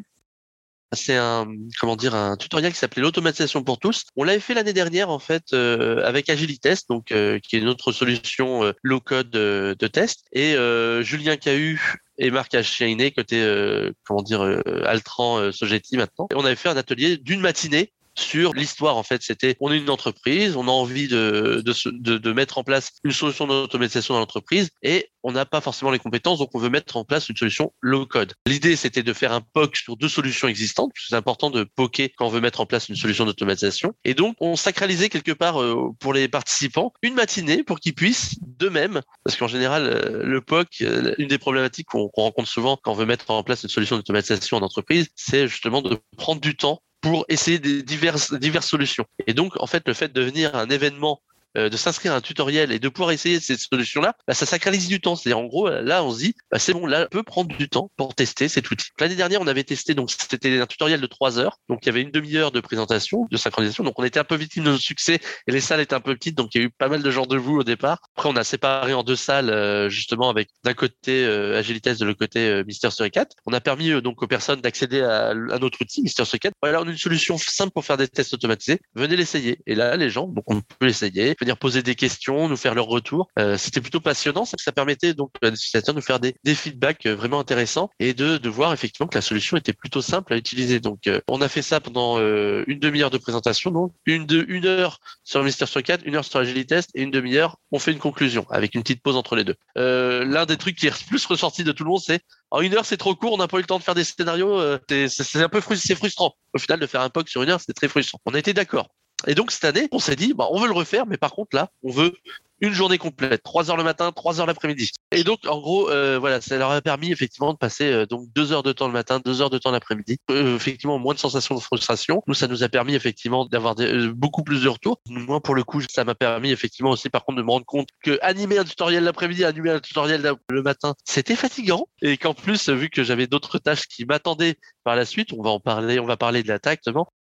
C'est 0.93 1.15
un 1.15 1.47
comment 1.79 1.95
dire 1.95 2.15
un 2.15 2.37
tutoriel 2.37 2.73
qui 2.73 2.79
s'appelait 2.79 3.01
l'automatisation 3.01 3.63
pour 3.63 3.79
tous. 3.79 4.05
On 4.15 4.23
l'avait 4.23 4.39
fait 4.39 4.53
l'année 4.53 4.73
dernière 4.73 5.09
en 5.09 5.19
fait 5.19 5.53
avec 5.53 6.29
Agilitest, 6.29 6.89
donc 6.89 7.05
qui 7.07 7.55
est 7.55 7.61
notre 7.61 7.91
solution 7.91 8.73
low 8.83 8.99
code 8.99 9.29
de 9.29 9.87
test. 9.87 10.25
Et 10.33 10.55
Julien 11.01 11.37
Cahu 11.37 11.79
et 12.21 12.29
Marc 12.29 12.53
Achainé 12.53 13.11
côté 13.11 13.41
euh, 13.41 13.91
comment 14.05 14.21
dire 14.21 14.43
euh, 14.43 14.61
Altran 14.85 15.39
euh, 15.39 15.51
Sogeti 15.51 15.97
maintenant. 15.97 16.27
Et 16.31 16.35
on 16.35 16.45
avait 16.45 16.55
fait 16.55 16.69
un 16.69 16.77
atelier 16.77 17.17
d'une 17.17 17.41
matinée 17.41 17.91
sur 18.15 18.53
l'histoire 18.53 18.97
en 18.97 19.03
fait. 19.03 19.21
C'était 19.21 19.55
on 19.59 19.71
est 19.71 19.77
une 19.77 19.89
entreprise, 19.89 20.55
on 20.55 20.67
a 20.67 20.71
envie 20.71 21.07
de, 21.07 21.63
de, 21.65 22.17
de, 22.17 22.33
mettre 22.33 22.57
en 22.57 22.63
place 22.63 22.91
une 23.03 23.11
solution 23.11 23.47
d'automatisation 23.47 24.13
dans 24.13 24.19
l'entreprise 24.19 24.69
et 24.83 25.09
on 25.23 25.31
n'a 25.31 25.45
pas 25.45 25.61
forcément 25.61 25.91
les 25.91 25.99
compétences, 25.99 26.39
donc 26.39 26.49
on 26.53 26.59
veut 26.59 26.69
mettre 26.69 26.97
en 26.97 27.05
place 27.05 27.29
une 27.29 27.37
solution 27.37 27.73
low 27.81 28.05
code. 28.05 28.33
L'idée 28.47 28.75
c'était 28.75 29.03
de 29.03 29.13
faire 29.13 29.31
un 29.31 29.41
POC 29.41 29.77
sur 29.77 29.97
deux 29.97 30.09
solutions 30.09 30.47
existantes, 30.47 30.91
c'est 30.95 31.15
important 31.15 31.49
de 31.49 31.63
poker 31.63 32.09
quand 32.17 32.27
on 32.27 32.29
veut 32.29 32.41
mettre 32.41 32.61
en 32.61 32.65
place 32.65 32.89
une 32.89 32.95
solution 32.95 33.25
d'automatisation. 33.25 33.93
Et 34.03 34.13
donc 34.13 34.35
on 34.39 34.55
sacralisait 34.55 35.09
quelque 35.09 35.31
part 35.31 35.61
euh, 35.61 35.91
pour 35.99 36.13
les 36.13 36.27
participants 36.27 36.93
une 37.01 37.13
matinée 37.13 37.63
pour 37.63 37.79
qu'ils 37.79 37.95
puissent 37.95 38.35
d'eux-mêmes, 38.41 39.01
parce 39.23 39.37
qu'en 39.37 39.47
général 39.47 39.85
euh, 39.85 40.23
le 40.23 40.41
POC, 40.41 40.81
euh, 40.81 41.13
une 41.17 41.27
des 41.27 41.37
problématiques 41.37 41.87
qu'on 41.87 42.09
rencontre 42.15 42.49
souvent 42.49 42.77
quand 42.81 42.91
on 42.91 42.95
veut 42.95 43.05
mettre 43.05 43.29
en 43.31 43.43
place 43.43 43.63
une 43.63 43.69
solution 43.69 43.95
d'automatisation 43.95 44.57
en 44.57 44.61
entreprise, 44.61 45.07
c'est 45.15 45.47
justement 45.47 45.81
de 45.81 45.99
prendre 46.17 46.41
du 46.41 46.55
temps 46.55 46.81
pour 47.01 47.25
essayer 47.27 47.59
des 47.59 47.83
diverses, 47.83 48.33
diverses 48.33 48.67
solutions. 48.67 49.05
Et 49.27 49.33
donc, 49.33 49.53
en 49.59 49.67
fait, 49.67 49.83
le 49.87 49.93
fait 49.93 50.13
de 50.13 50.21
venir 50.21 50.55
à 50.55 50.61
un 50.61 50.69
événement 50.69 51.21
euh, 51.57 51.69
de 51.69 51.77
s'inscrire 51.77 52.13
à 52.13 52.17
un 52.17 52.21
tutoriel 52.21 52.71
et 52.71 52.79
de 52.79 52.89
pouvoir 52.89 53.11
essayer 53.11 53.39
cette 53.39 53.59
solution-là, 53.59 54.15
bah, 54.27 54.33
ça 54.33 54.45
sacralise 54.45 54.87
du 54.87 55.01
temps. 55.01 55.15
C'est-à-dire, 55.15 55.39
en 55.39 55.45
gros, 55.45 55.69
là, 55.69 56.03
on 56.03 56.11
se 56.11 56.19
dit, 56.19 56.35
bah, 56.51 56.59
c'est 56.59 56.73
bon, 56.73 56.85
là, 56.85 57.05
on 57.05 57.09
peut 57.09 57.23
prendre 57.23 57.55
du 57.55 57.69
temps 57.69 57.91
pour 57.97 58.15
tester 58.15 58.47
cet 58.47 58.69
outil. 58.71 58.89
L'année 58.99 59.15
dernière, 59.15 59.41
on 59.41 59.47
avait 59.47 59.63
testé, 59.63 59.93
donc 59.93 60.11
c'était 60.11 60.59
un 60.59 60.65
tutoriel 60.65 61.01
de 61.01 61.07
trois 61.07 61.39
heures. 61.39 61.57
Donc, 61.69 61.79
il 61.83 61.87
y 61.87 61.89
avait 61.89 62.01
une 62.01 62.11
demi-heure 62.11 62.51
de 62.51 62.59
présentation, 62.59 63.27
de 63.29 63.37
synchronisation. 63.37 63.83
Donc, 63.83 63.97
on 63.97 64.03
était 64.03 64.19
un 64.19 64.23
peu 64.23 64.35
victime 64.35 64.63
de 64.63 64.71
nos 64.71 64.77
succès 64.77 65.19
et 65.47 65.51
les 65.51 65.61
salles 65.61 65.79
étaient 65.79 65.95
un 65.95 66.01
peu 66.01 66.15
petites. 66.15 66.35
Donc, 66.35 66.53
il 66.55 66.61
y 66.61 66.63
a 66.63 66.67
eu 66.67 66.69
pas 66.69 66.87
mal 66.87 67.01
de 67.01 67.11
gens 67.11 67.25
de 67.25 67.37
vous 67.37 67.57
au 67.57 67.63
départ. 67.63 67.99
Après, 68.15 68.29
on 68.29 68.35
a 68.35 68.43
séparé 68.43 68.93
en 68.93 69.03
deux 69.03 69.15
salles, 69.15 69.49
euh, 69.49 69.89
justement, 69.89 70.29
avec 70.29 70.49
d'un 70.63 70.73
côté 70.73 71.25
euh, 71.25 71.61
de 71.61 72.05
l'autre 72.05 72.19
côté 72.19 72.39
euh, 72.47 72.63
Mister 72.65 72.89
4. 73.11 73.35
On 73.45 73.53
a 73.53 73.61
permis 73.61 74.01
donc 74.01 74.21
aux 74.21 74.27
personnes 74.27 74.61
d'accéder 74.61 75.01
à, 75.01 75.33
notre 75.33 75.81
outil, 75.81 76.01
Mister 76.01 76.23
4. 76.23 76.53
Voilà, 76.61 76.81
on 76.81 76.87
a 76.87 76.91
une 76.91 76.97
solution 76.97 77.37
simple 77.37 77.71
pour 77.71 77.85
faire 77.85 77.97
des 77.97 78.07
tests 78.07 78.33
automatisés. 78.33 78.79
Venez 78.95 79.15
l'essayer. 79.15 79.59
Et 79.65 79.75
là, 79.75 79.95
les 79.95 80.09
gens, 80.09 80.27
donc 80.27 80.43
on 80.47 80.61
peut 80.61 80.85
l'essayer, 80.85 81.35
venir 81.41 81.57
poser 81.57 81.83
des 81.83 81.95
questions 81.95 82.47
nous 82.47 82.57
faire 82.57 82.75
leur 82.75 82.85
retour. 82.85 83.29
Euh, 83.39 83.57
c'était 83.57 83.81
plutôt 83.81 83.99
passionnant, 83.99 84.45
ça, 84.45 84.71
permettait 84.71 85.13
donc 85.13 85.31
à 85.41 85.49
l'utilisateur 85.49 85.93
de 85.93 86.01
faire 86.01 86.19
des, 86.19 86.33
feedbacks 86.55 87.05
euh, 87.05 87.15
vraiment 87.15 87.39
intéressants 87.39 87.89
et 87.99 88.13
de, 88.13 88.49
voir 88.49 88.73
effectivement 88.73 89.07
que 89.07 89.15
la 89.15 89.21
solution 89.21 89.55
était 89.57 89.73
plutôt 89.73 90.01
simple 90.01 90.33
à 90.33 90.37
utiliser. 90.37 90.79
Donc 90.79 91.07
euh, 91.07 91.21
on 91.27 91.41
a 91.41 91.47
fait 91.47 91.61
ça 91.61 91.79
pendant 91.79 92.19
une 92.19 92.79
demi-heure 92.79 93.09
de 93.09 93.17
présentation, 93.17 93.71
donc 93.71 93.93
une 94.05 94.65
heure 94.65 94.99
sur 95.23 95.43
Mister 95.43 95.65
4, 95.65 96.05
une 96.05 96.15
heure 96.15 96.25
sur 96.25 96.39
Agilitest 96.39 96.89
et 96.95 97.01
une 97.01 97.11
demi-heure 97.11 97.57
on 97.71 97.79
fait 97.79 97.91
une 97.91 97.99
conclusion 97.99 98.45
avec 98.49 98.75
une 98.75 98.81
petite 98.81 99.01
pause 99.01 99.15
entre 99.15 99.35
les 99.35 99.43
deux. 99.43 99.55
L'un 99.75 100.45
des 100.45 100.57
trucs 100.57 100.75
qui 100.77 100.87
est 100.87 101.07
plus 101.07 101.25
ressorti 101.25 101.63
de 101.63 101.71
tout 101.71 101.83
le 101.83 101.89
monde, 101.89 102.01
c'est 102.05 102.21
en 102.51 102.61
une 102.61 102.75
heure 102.75 102.85
c'est 102.85 102.97
trop 102.97 103.15
court, 103.15 103.33
on 103.33 103.37
n'a 103.37 103.47
pas 103.47 103.57
eu 103.57 103.61
le 103.61 103.67
temps 103.67 103.79
de 103.79 103.83
faire 103.83 103.95
des 103.95 104.03
scénarios, 104.03 104.59
c'est 104.89 105.41
un 105.41 105.49
peu 105.49 105.61
frustrant. 105.61 106.35
Au 106.53 106.59
final 106.59 106.79
de 106.79 106.87
faire 106.87 107.01
un 107.01 107.09
POC 107.09 107.29
sur 107.29 107.43
une 107.43 107.49
heure, 107.49 107.61
c'est 107.65 107.73
très 107.73 107.87
frustrant. 107.87 108.19
On 108.25 108.33
a 108.33 108.39
été 108.39 108.53
d'accord. 108.53 108.89
Et 109.27 109.35
donc 109.35 109.51
cette 109.51 109.65
année, 109.65 109.87
on 109.91 109.99
s'est 109.99 110.15
dit, 110.15 110.33
bah, 110.33 110.47
on 110.51 110.59
veut 110.59 110.67
le 110.67 110.73
refaire, 110.73 111.05
mais 111.05 111.17
par 111.17 111.31
contre 111.31 111.55
là, 111.55 111.69
on 111.83 111.91
veut 111.91 112.13
une 112.61 112.73
journée 112.73 112.99
complète, 112.99 113.41
trois 113.43 113.69
heures 113.69 113.77
le 113.77 113.83
matin, 113.83 114.11
trois 114.11 114.39
heures 114.39 114.45
l'après-midi. 114.45 114.91
Et 115.11 115.23
donc, 115.23 115.39
en 115.47 115.59
gros, 115.59 115.89
euh, 115.89 116.19
voilà, 116.19 116.41
ça 116.41 116.57
leur 116.57 116.69
a 116.71 116.79
permis 116.79 117.11
effectivement 117.11 117.53
de 117.53 117.57
passer 117.57 117.91
euh, 117.91 118.05
donc 118.05 118.31
deux 118.33 118.51
heures 118.51 118.61
de 118.61 118.71
temps 118.71 118.85
le 118.85 118.93
matin, 118.93 119.19
deux 119.19 119.41
heures 119.41 119.49
de 119.49 119.57
temps 119.57 119.71
l'après-midi. 119.71 120.19
Euh, 120.29 120.55
effectivement, 120.55 120.99
moins 120.99 121.15
de 121.15 121.19
sensations 121.19 121.55
de 121.55 121.59
frustration. 121.59 122.21
Nous, 122.27 122.35
ça 122.35 122.47
nous 122.47 122.63
a 122.63 122.69
permis 122.69 122.93
effectivement 122.93 123.45
d'avoir 123.45 123.75
beaucoup 124.13 124.43
plus 124.43 124.63
de 124.63 124.69
retours. 124.69 125.01
Moi, 125.09 125.41
pour 125.41 125.55
le 125.55 125.63
coup, 125.63 125.81
ça 125.89 126.03
m'a 126.05 126.13
permis 126.13 126.51
effectivement 126.51 126.91
aussi, 126.91 127.09
par 127.09 127.25
contre, 127.25 127.39
de 127.39 127.43
me 127.43 127.49
rendre 127.49 127.65
compte 127.65 127.89
que 128.03 128.19
animer 128.21 128.59
un 128.59 128.63
tutoriel 128.63 129.03
l'après-midi, 129.03 129.43
animer 129.43 129.71
un 129.71 129.79
tutoriel 129.79 130.31
le 130.49 130.61
matin, 130.61 130.93
c'était 131.03 131.35
fatigant. 131.35 131.87
Et 132.03 132.17
qu'en 132.17 132.35
plus, 132.35 132.69
vu 132.69 132.89
que 132.89 133.03
j'avais 133.03 133.25
d'autres 133.25 133.57
tâches 133.57 133.87
qui 133.87 134.05
m'attendaient 134.05 134.55
par 134.83 134.95
la 134.95 135.05
suite, 135.05 135.33
on 135.33 135.41
va 135.41 135.49
en 135.49 135.59
parler, 135.59 135.99
on 135.99 136.05
va 136.05 136.17
parler 136.17 136.43
de 136.43 136.47
l'attaque, 136.47 136.81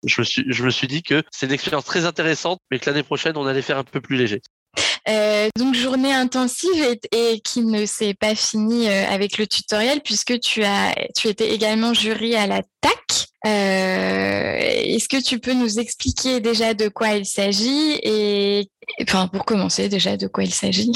je 0.04 0.20
me 0.20 0.24
suis, 0.24 0.44
je 0.46 0.64
me 0.64 0.70
suis 0.70 0.86
dit 0.86 1.02
que 1.02 1.22
c'est 1.30 1.46
une 1.46 1.52
expérience 1.52 1.84
très 1.84 2.04
intéressante, 2.04 2.60
mais 2.70 2.78
que 2.78 2.88
l'année 2.88 3.02
prochaine, 3.02 3.36
on 3.36 3.46
allait 3.46 3.62
faire 3.62 3.78
un 3.78 3.84
peu 3.84 4.00
plus 4.00 4.16
léger. 4.16 4.40
Euh, 5.08 5.48
donc 5.56 5.74
journée 5.74 6.12
intensive 6.12 6.96
et, 7.12 7.40
qui 7.40 7.62
ne 7.62 7.86
s'est 7.86 8.14
pas 8.14 8.34
finie 8.34 8.88
euh, 8.88 9.08
avec 9.08 9.38
le 9.38 9.46
tutoriel 9.46 10.02
puisque 10.02 10.38
tu 10.40 10.62
as 10.64 10.94
tu 11.16 11.28
étais 11.28 11.50
également 11.50 11.94
jury 11.94 12.34
à 12.34 12.46
la 12.46 12.62
TAC. 12.82 13.28
Euh, 13.46 14.58
Est-ce 14.58 15.08
que 15.08 15.22
tu 15.22 15.38
peux 15.38 15.54
nous 15.54 15.78
expliquer 15.78 16.40
déjà 16.40 16.74
de 16.74 16.88
quoi 16.88 17.14
il 17.14 17.24
s'agit 17.24 17.98
et 18.02 18.68
enfin 19.02 19.28
pour 19.28 19.46
commencer 19.46 19.88
déjà 19.88 20.16
de 20.16 20.26
quoi 20.26 20.44
il 20.44 20.52
s'agit? 20.52 20.92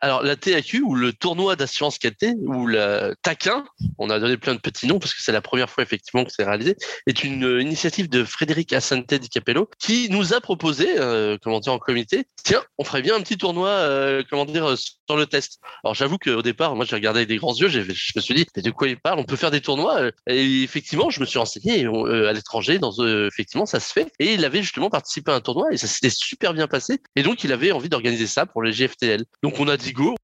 Alors 0.00 0.22
la 0.22 0.36
TAQ 0.36 0.82
ou 0.82 0.94
le 0.94 1.12
tournoi 1.12 1.56
d'assurance 1.56 1.98
qualité 1.98 2.34
ou 2.40 2.66
le 2.66 3.14
taquin, 3.22 3.64
on 3.98 4.10
a 4.10 4.18
donné 4.18 4.36
plein 4.36 4.54
de 4.54 4.60
petits 4.60 4.86
noms 4.86 4.98
parce 4.98 5.14
que 5.14 5.22
c'est 5.22 5.32
la 5.32 5.40
première 5.40 5.70
fois 5.70 5.82
effectivement 5.82 6.24
que 6.24 6.30
c'est 6.30 6.44
réalisé, 6.44 6.76
est 7.06 7.24
une 7.24 7.60
initiative 7.60 8.08
de 8.08 8.24
Frédéric 8.24 8.72
Assante 8.72 9.14
Di 9.14 9.28
Capello 9.28 9.70
qui 9.78 10.08
nous 10.10 10.34
a 10.34 10.40
proposé, 10.40 10.98
euh, 10.98 11.38
comment 11.42 11.60
dire 11.60 11.72
en 11.72 11.78
comité, 11.78 12.26
tiens, 12.44 12.62
on 12.78 12.84
ferait 12.84 13.02
bien 13.02 13.16
un 13.16 13.20
petit 13.20 13.38
tournoi, 13.38 13.68
euh, 13.68 14.22
comment 14.28 14.44
dire, 14.44 14.76
sur 14.76 15.16
le 15.16 15.26
test. 15.26 15.60
Alors 15.82 15.94
j'avoue 15.94 16.18
qu'au 16.18 16.42
départ, 16.42 16.76
moi 16.76 16.84
j'ai 16.84 16.96
regardé 16.96 17.20
avec 17.20 17.28
des 17.28 17.38
grands 17.38 17.54
yeux, 17.54 17.68
je 17.68 17.80
me 17.80 18.20
suis 18.20 18.34
dit, 18.34 18.46
mais 18.54 18.62
de 18.62 18.70
quoi 18.70 18.88
il 18.88 18.98
parle? 18.98 19.18
On 19.18 19.24
peut 19.24 19.36
faire 19.36 19.50
des 19.50 19.60
tournois 19.60 20.10
Et 20.26 20.62
effectivement, 20.62 21.10
je 21.10 21.20
me 21.20 21.26
suis 21.26 21.38
renseigné 21.38 21.86
euh, 21.86 22.28
à 22.28 22.32
l'étranger, 22.32 22.78
dans 22.78 22.92
effectivement 23.26 23.66
ça 23.66 23.80
se 23.80 23.92
fait. 23.92 24.12
Et 24.18 24.34
il 24.34 24.44
avait 24.44 24.62
justement 24.62 24.90
participé 24.90 25.32
à 25.32 25.34
un 25.34 25.40
tournoi 25.40 25.68
et 25.72 25.76
ça 25.76 25.86
s'était 25.86 26.10
super 26.10 26.52
bien 26.52 26.66
passé. 26.66 27.00
Et 27.16 27.22
donc 27.22 27.44
il 27.44 27.52
avait 27.52 27.72
envie 27.72 27.88
d'organiser 27.88 28.26
ça 28.26 28.46
pour 28.46 28.62
les 28.62 28.72
GFTL. 28.72 29.24
Donc 29.42 29.58
on 29.58 29.68
a 29.68 29.76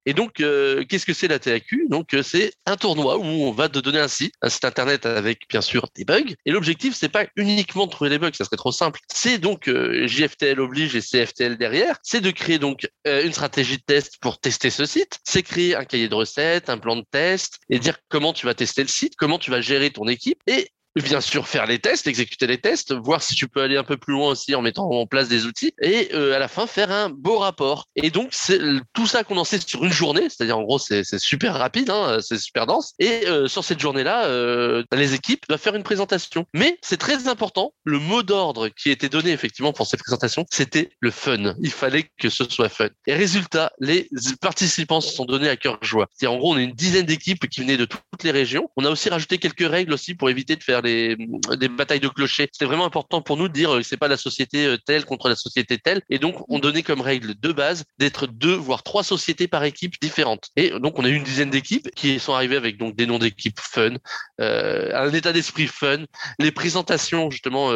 et 0.07 0.15
donc, 0.15 0.41
euh, 0.41 0.85
qu'est-ce 0.89 1.07
que 1.07 1.13
c'est 1.13 1.29
la 1.29 1.39
TAQ 1.39 1.87
Donc, 1.89 2.15
euh, 2.15 2.23
c'est 2.23 2.53
un 2.67 2.77
tournoi 2.77 3.19
où 3.19 3.25
on 3.25 3.53
va 3.53 3.69
te 3.69 3.79
donner 3.79 3.99
un 3.99 4.09
site, 4.09 4.35
un 4.43 4.49
site 4.49 4.65
internet 4.65 5.07
avec 5.07 5.49
bien 5.49 5.61
sûr 5.61 5.87
des 5.95 6.05
bugs. 6.05 6.35
Et 6.47 6.51
l'objectif, 6.51 6.95
c'est 6.95 7.09
pas 7.09 7.27
uniquement 7.37 7.87
de 7.87 7.91
trouver 7.91 8.11
des 8.11 8.19
bugs, 8.19 8.33
ça 8.33 8.45
serait 8.45 8.57
trop 8.57 8.73
simple. 8.73 9.01
C'est 9.13 9.39
donc 9.39 9.69
euh, 9.69 10.07
JFTL 10.07 10.61
oblige 10.61 10.97
et 10.97 11.01
CFTL 11.01 11.57
derrière. 11.57 11.97
C'est 12.03 12.21
de 12.21 12.31
créer 12.31 12.59
donc 12.59 12.89
une 13.05 13.33
stratégie 13.33 13.77
de 13.77 13.83
test 13.83 14.19
pour 14.21 14.39
tester 14.39 14.71
ce 14.71 14.85
site. 14.85 15.19
C'est 15.25 15.43
créer 15.43 15.77
un 15.77 15.85
cahier 15.85 16.09
de 16.09 16.15
recettes, 16.15 16.71
un 16.71 16.79
plan 16.79 16.97
de 16.97 17.05
test 17.11 17.59
et 17.69 17.79
dire 17.79 17.99
comment 18.09 18.33
tu 18.33 18.47
vas 18.47 18.55
tester 18.55 18.83
le 18.83 18.89
site, 18.89 19.15
comment 19.17 19.39
tu 19.39 19.51
vas 19.51 19.61
gérer 19.61 19.91
ton 19.91 20.07
équipe 20.09 20.41
et 20.47 20.69
bien 21.01 21.21
sûr 21.21 21.49
faire 21.49 21.67
les 21.67 21.79
tests, 21.79 22.07
exécuter 22.07 22.47
les 22.47 22.59
tests, 22.59 22.93
voir 22.93 23.23
si 23.23 23.35
tu 23.35 23.49
peux 23.49 23.63
aller 23.63 23.77
un 23.77 23.85
peu 23.85 23.97
plus 23.97 24.13
loin 24.13 24.29
aussi 24.29 24.55
en 24.55 24.63
mettant 24.63 24.89
en 24.91 25.07
place 25.07 25.29
des 25.29 25.47
outils 25.47 25.73
et 25.81 26.11
euh, 26.13 26.35
à 26.35 26.39
la 26.39 26.49
fin 26.49 26.67
faire 26.67 26.91
un 26.91 27.09
beau 27.09 27.39
rapport. 27.39 27.89
Et 27.97 28.11
donc 28.11 28.29
c'est 28.33 28.59
tout 28.93 29.07
ça 29.07 29.25
condensé 29.25 29.59
sur 29.59 29.85
une 29.85 29.93
journée, 29.93 30.29
c'est-à-dire 30.29 30.59
en 30.59 30.63
gros 30.63 30.79
c'est 30.79 31.05
super 31.19 31.55
rapide, 31.55 31.91
hein, 31.91 32.19
c'est 32.21 32.39
super 32.39 32.67
dense. 32.67 32.93
Et 32.99 33.27
euh, 33.27 33.49
sur 33.49 33.65
cette 33.65 33.81
journée-là, 33.81 34.27
euh, 34.27 34.83
les 34.93 35.15
équipes 35.15 35.45
doivent 35.49 35.61
faire 35.61 35.75
une 35.75 35.83
présentation. 35.83 36.47
Mais 36.55 36.79
c'est 36.83 36.99
très 36.99 37.29
important, 37.29 37.73
le 37.85 37.99
mot 37.99 38.23
d'ordre 38.23 38.69
qui 38.69 38.91
était 38.91 39.09
donné 39.09 39.31
effectivement 39.31 39.73
pour 39.73 39.87
cette 39.87 40.01
présentation, 40.01 40.45
c'était 40.51 40.91
le 41.01 41.11
fun. 41.11 41.55
Il 41.61 41.71
fallait 41.71 42.07
que 42.19 42.29
ce 42.29 42.45
soit 42.45 42.69
fun. 42.69 42.89
Et 43.07 43.15
résultat, 43.15 43.73
les 43.81 44.09
participants 44.41 45.01
se 45.01 45.15
sont 45.15 45.25
donnés 45.25 45.49
à 45.49 45.57
cœur 45.57 45.79
joie. 45.83 46.09
C'est-à-dire 46.13 46.37
en 46.37 46.39
gros 46.39 46.55
on 46.55 46.59
est 46.59 46.65
une 46.65 46.73
dizaine 46.73 47.07
d'équipes 47.07 47.49
qui 47.49 47.61
venaient 47.61 47.77
de 47.77 47.85
toutes 47.85 48.23
les 48.25 48.31
régions. 48.31 48.69
On 48.77 48.85
a 48.85 48.91
aussi 48.91 49.09
rajouté 49.09 49.39
quelques 49.39 49.69
règles 49.69 49.93
aussi 49.93 50.15
pour 50.15 50.29
éviter 50.29 50.57
de 50.57 50.63
faire 50.63 50.82
des, 50.83 51.17
batailles 51.69 52.01
de 52.01 52.09
clochers. 52.09 52.49
C'était 52.53 52.65
vraiment 52.65 52.85
important 52.85 53.23
pour 53.23 53.37
nous 53.37 53.49
de 53.49 53.53
dire 53.53 53.71
que 53.71 53.77
euh, 53.77 53.83
c'est 53.83 53.97
pas 53.97 54.09
la 54.09 54.17
société 54.17 54.67
euh, 54.67 54.77
telle 54.85 55.05
contre 55.05 55.29
la 55.29 55.37
société 55.37 55.79
telle. 55.79 56.03
Et 56.11 56.19
donc, 56.19 56.37
on 56.49 56.59
donnait 56.59 56.83
comme 56.83 57.01
règle 57.01 57.35
de 57.39 57.53
base 57.53 57.85
d'être 57.99 58.27
deux, 58.27 58.55
voire 58.55 58.83
trois 58.83 59.05
sociétés 59.05 59.49
par 59.49 59.65
équipe 59.65 59.95
différentes. 60.01 60.49
Et 60.57 60.71
donc, 60.71 60.99
on 60.99 61.05
a 61.05 61.09
eu 61.09 61.15
une 61.15 61.23
dizaine 61.23 61.51
d'équipes 61.51 61.89
qui 61.95 62.19
sont 62.19 62.35
arrivées 62.35 62.57
avec 62.57 62.77
donc 62.77 62.97
des 62.97 63.07
noms 63.07 63.19
d'équipes 63.19 63.59
fun, 63.61 63.95
euh, 64.41 64.91
un 64.95 65.13
état 65.13 65.33
d'esprit 65.33 65.67
fun, 65.67 66.05
les 66.39 66.53
présentations 66.53 67.31
justement 67.31 67.71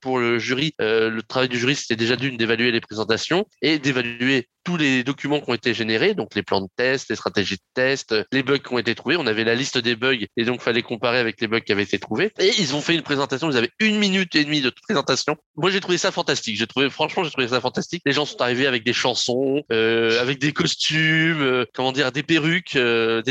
pour, 0.00 0.18
le 0.18 0.38
jury. 0.38 0.74
le 0.78 1.20
travail 1.20 1.48
du 1.48 1.58
jury, 1.58 1.74
c'était 1.74 1.96
déjà 1.96 2.16
d'une 2.16 2.36
d'évaluer 2.36 2.70
les 2.72 2.80
présentations 2.80 3.46
et 3.62 3.78
d'évaluer 3.78 4.48
tous 4.64 4.76
les 4.76 5.04
documents 5.04 5.40
qui 5.40 5.50
ont 5.50 5.54
été 5.54 5.74
générés, 5.74 6.14
donc 6.14 6.34
les 6.34 6.42
plans 6.42 6.60
de 6.60 6.68
test, 6.76 7.08
les 7.10 7.16
stratégies 7.16 7.56
de 7.56 7.62
test, 7.74 8.14
les 8.32 8.42
bugs 8.42 8.58
qui 8.58 8.72
ont 8.72 8.78
été 8.78 8.94
trouvés. 8.94 9.16
On 9.16 9.26
avait 9.26 9.44
la 9.44 9.54
liste 9.54 9.78
des 9.78 9.96
bugs 9.96 10.18
et 10.36 10.44
donc 10.44 10.60
fallait 10.60 10.82
comparer 10.82 11.18
avec 11.18 11.40
les 11.40 11.48
bugs 11.48 11.60
qui 11.60 11.72
avaient 11.72 11.82
été 11.82 11.98
trouvés. 11.98 12.32
Et 12.38 12.52
ils 12.58 12.74
ont 12.74 12.80
fait 12.80 12.94
une 12.94 13.02
présentation. 13.02 13.50
Ils 13.50 13.56
avaient 13.56 13.70
une 13.80 13.98
minute 13.98 14.34
et 14.34 14.44
demie 14.44 14.60
de 14.60 14.70
présentation. 14.70 15.36
Moi, 15.56 15.70
j'ai 15.70 15.80
trouvé 15.80 15.98
ça 15.98 16.10
fantastique. 16.10 16.56
J'ai 16.56 16.66
trouvé, 16.66 16.90
franchement, 16.90 17.24
j'ai 17.24 17.30
trouvé 17.30 17.48
ça 17.48 17.60
fantastique. 17.60 18.02
Les 18.04 18.12
gens 18.12 18.24
sont 18.24 18.40
arrivés 18.40 18.66
avec 18.66 18.84
des 18.84 18.92
chansons, 18.92 19.62
euh, 19.72 20.20
avec 20.20 20.38
des 20.38 20.52
costumes, 20.52 21.42
euh, 21.42 21.64
comment 21.74 21.92
dire, 21.92 22.12
des 22.12 22.22
perruques. 22.22 22.76
Euh, 22.76 23.22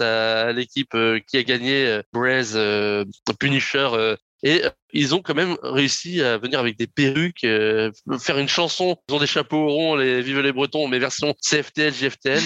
à, 0.00 0.52
l'équipe 0.52 0.94
euh, 0.94 1.20
qui 1.26 1.36
a 1.36 1.42
gagné 1.42 2.00
Braze 2.12 2.58
Punisher 3.38 3.88
et 4.42 4.62
ils 4.92 5.14
ont 5.14 5.22
quand 5.22 5.34
même 5.34 5.56
réussi 5.62 6.22
à 6.22 6.38
venir 6.38 6.60
avec 6.60 6.78
des 6.78 6.86
perruques, 6.86 7.40
faire 7.40 8.38
une 8.38 8.48
chanson. 8.48 8.96
Ils 9.08 9.14
ont 9.14 9.18
des 9.18 9.26
chapeaux 9.26 9.68
ronds, 9.68 9.96
les 9.96 10.22
Vive 10.22 10.40
les 10.40 10.52
Bretons, 10.52 10.88
mais 10.88 10.98
version 10.98 11.34
CFTL, 11.40 11.92
GFTL. 11.92 12.42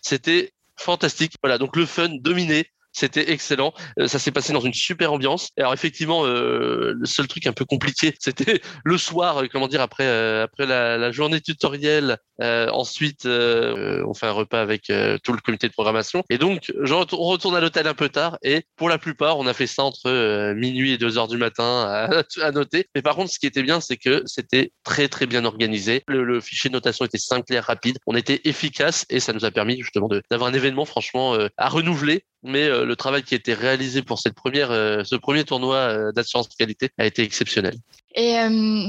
C'était 0.00 0.52
fantastique. 0.76 1.34
Voilà, 1.42 1.58
donc 1.58 1.76
le 1.76 1.86
fun 1.86 2.08
dominé. 2.08 2.70
C'était 2.94 3.32
excellent. 3.32 3.74
Euh, 3.98 4.06
ça 4.06 4.20
s'est 4.20 4.30
passé 4.30 4.52
dans 4.52 4.60
une 4.60 4.72
super 4.72 5.12
ambiance. 5.12 5.50
Alors 5.58 5.74
effectivement, 5.74 6.24
euh, 6.24 6.94
le 6.96 7.06
seul 7.06 7.26
truc 7.26 7.44
un 7.48 7.52
peu 7.52 7.64
compliqué, 7.64 8.14
c'était 8.20 8.62
le 8.84 8.96
soir, 8.98 9.42
euh, 9.42 9.48
comment 9.52 9.66
dire, 9.66 9.80
après 9.80 10.04
après 10.04 10.64
la, 10.66 11.10
journée 11.10 11.40
tutorielle. 11.40 12.18
ensuite, 12.40 13.26
on 13.26 14.14
fait 14.14 14.26
un 14.26 14.32
repas 14.32 14.60
avec 14.60 14.84
tout 15.22 15.32
le 15.32 15.40
comité 15.40 15.66
de 15.68 15.72
programmation. 15.72 16.22
Et 16.30 16.38
donc, 16.38 16.72
on 16.78 17.24
retourne 17.24 17.56
à 17.56 17.60
l'hôtel 17.60 17.86
un 17.86 17.94
peu 17.94 18.08
tard. 18.08 18.38
Et 18.42 18.62
pour 18.76 18.88
la 18.88 18.98
plupart, 18.98 19.38
on 19.38 19.46
a 19.46 19.54
fait 19.54 19.66
ça 19.66 19.82
entre 19.82 20.52
minuit 20.54 20.92
et 20.92 20.98
2 20.98 21.18
heures 21.18 21.28
du 21.28 21.36
matin 21.36 22.12
à, 22.42 22.50
noter. 22.52 22.86
Mais 22.94 23.02
par 23.02 23.16
contre, 23.16 23.32
ce 23.32 23.38
qui 23.38 23.46
était 23.46 23.62
bien, 23.62 23.80
c'est 23.80 23.96
que 23.96 24.22
c'était 24.26 24.72
très 24.84 25.08
très 25.08 25.26
bien 25.26 25.44
organisé. 25.44 26.02
Le, 26.06 26.40
fichier 26.40 26.70
de 26.70 26.74
notation 26.74 27.04
était 27.04 27.18
simple, 27.18 27.44
clair, 27.46 27.64
rapide. 27.64 27.98
On 28.06 28.14
était 28.14 28.40
efficace 28.44 29.04
et 29.10 29.20
ça 29.20 29.32
nous 29.32 29.44
a 29.44 29.50
permis 29.50 29.80
justement 29.80 30.08
d'avoir 30.30 30.50
un 30.50 30.54
événement 30.54 30.84
franchement 30.84 31.36
à 31.56 31.68
renouveler 31.68 32.24
mais 32.44 32.68
euh, 32.68 32.84
le 32.84 32.94
travail 32.94 33.22
qui 33.22 33.34
a 33.34 33.38
été 33.38 33.54
réalisé 33.54 34.02
pour 34.02 34.20
cette 34.20 34.34
première, 34.34 34.70
euh, 34.70 35.02
ce 35.02 35.16
premier 35.16 35.44
tournoi 35.44 35.76
euh, 35.76 36.12
d'assurance 36.12 36.48
qualité 36.48 36.90
a 36.98 37.06
été 37.06 37.22
exceptionnel. 37.22 37.74
Et 38.16 38.36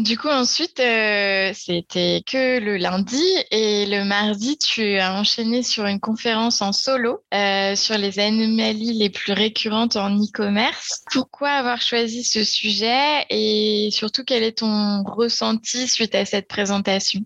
du 0.03 0.19
coup, 0.19 0.27
ensuite, 0.27 0.77
c'était 0.77 2.21
que 2.27 2.59
le 2.59 2.77
lundi 2.77 3.23
et 3.49 3.87
le 3.87 4.03
mardi, 4.03 4.55
tu 4.59 4.99
as 4.99 5.15
enchaîné 5.15 5.63
sur 5.63 5.87
une 5.87 5.99
conférence 5.99 6.61
en 6.61 6.71
solo 6.71 7.23
sur 7.75 7.97
les 7.97 8.19
anomalies 8.19 8.93
les 8.93 9.09
plus 9.09 9.33
récurrentes 9.33 9.95
en 9.95 10.15
e-commerce. 10.15 11.01
Pourquoi 11.11 11.49
avoir 11.49 11.81
choisi 11.81 12.23
ce 12.23 12.43
sujet 12.43 13.25
et 13.31 13.89
surtout 13.91 14.23
quel 14.23 14.43
est 14.43 14.59
ton 14.59 15.01
ressenti 15.01 15.87
suite 15.87 16.13
à 16.13 16.23
cette 16.23 16.47
présentation? 16.47 17.25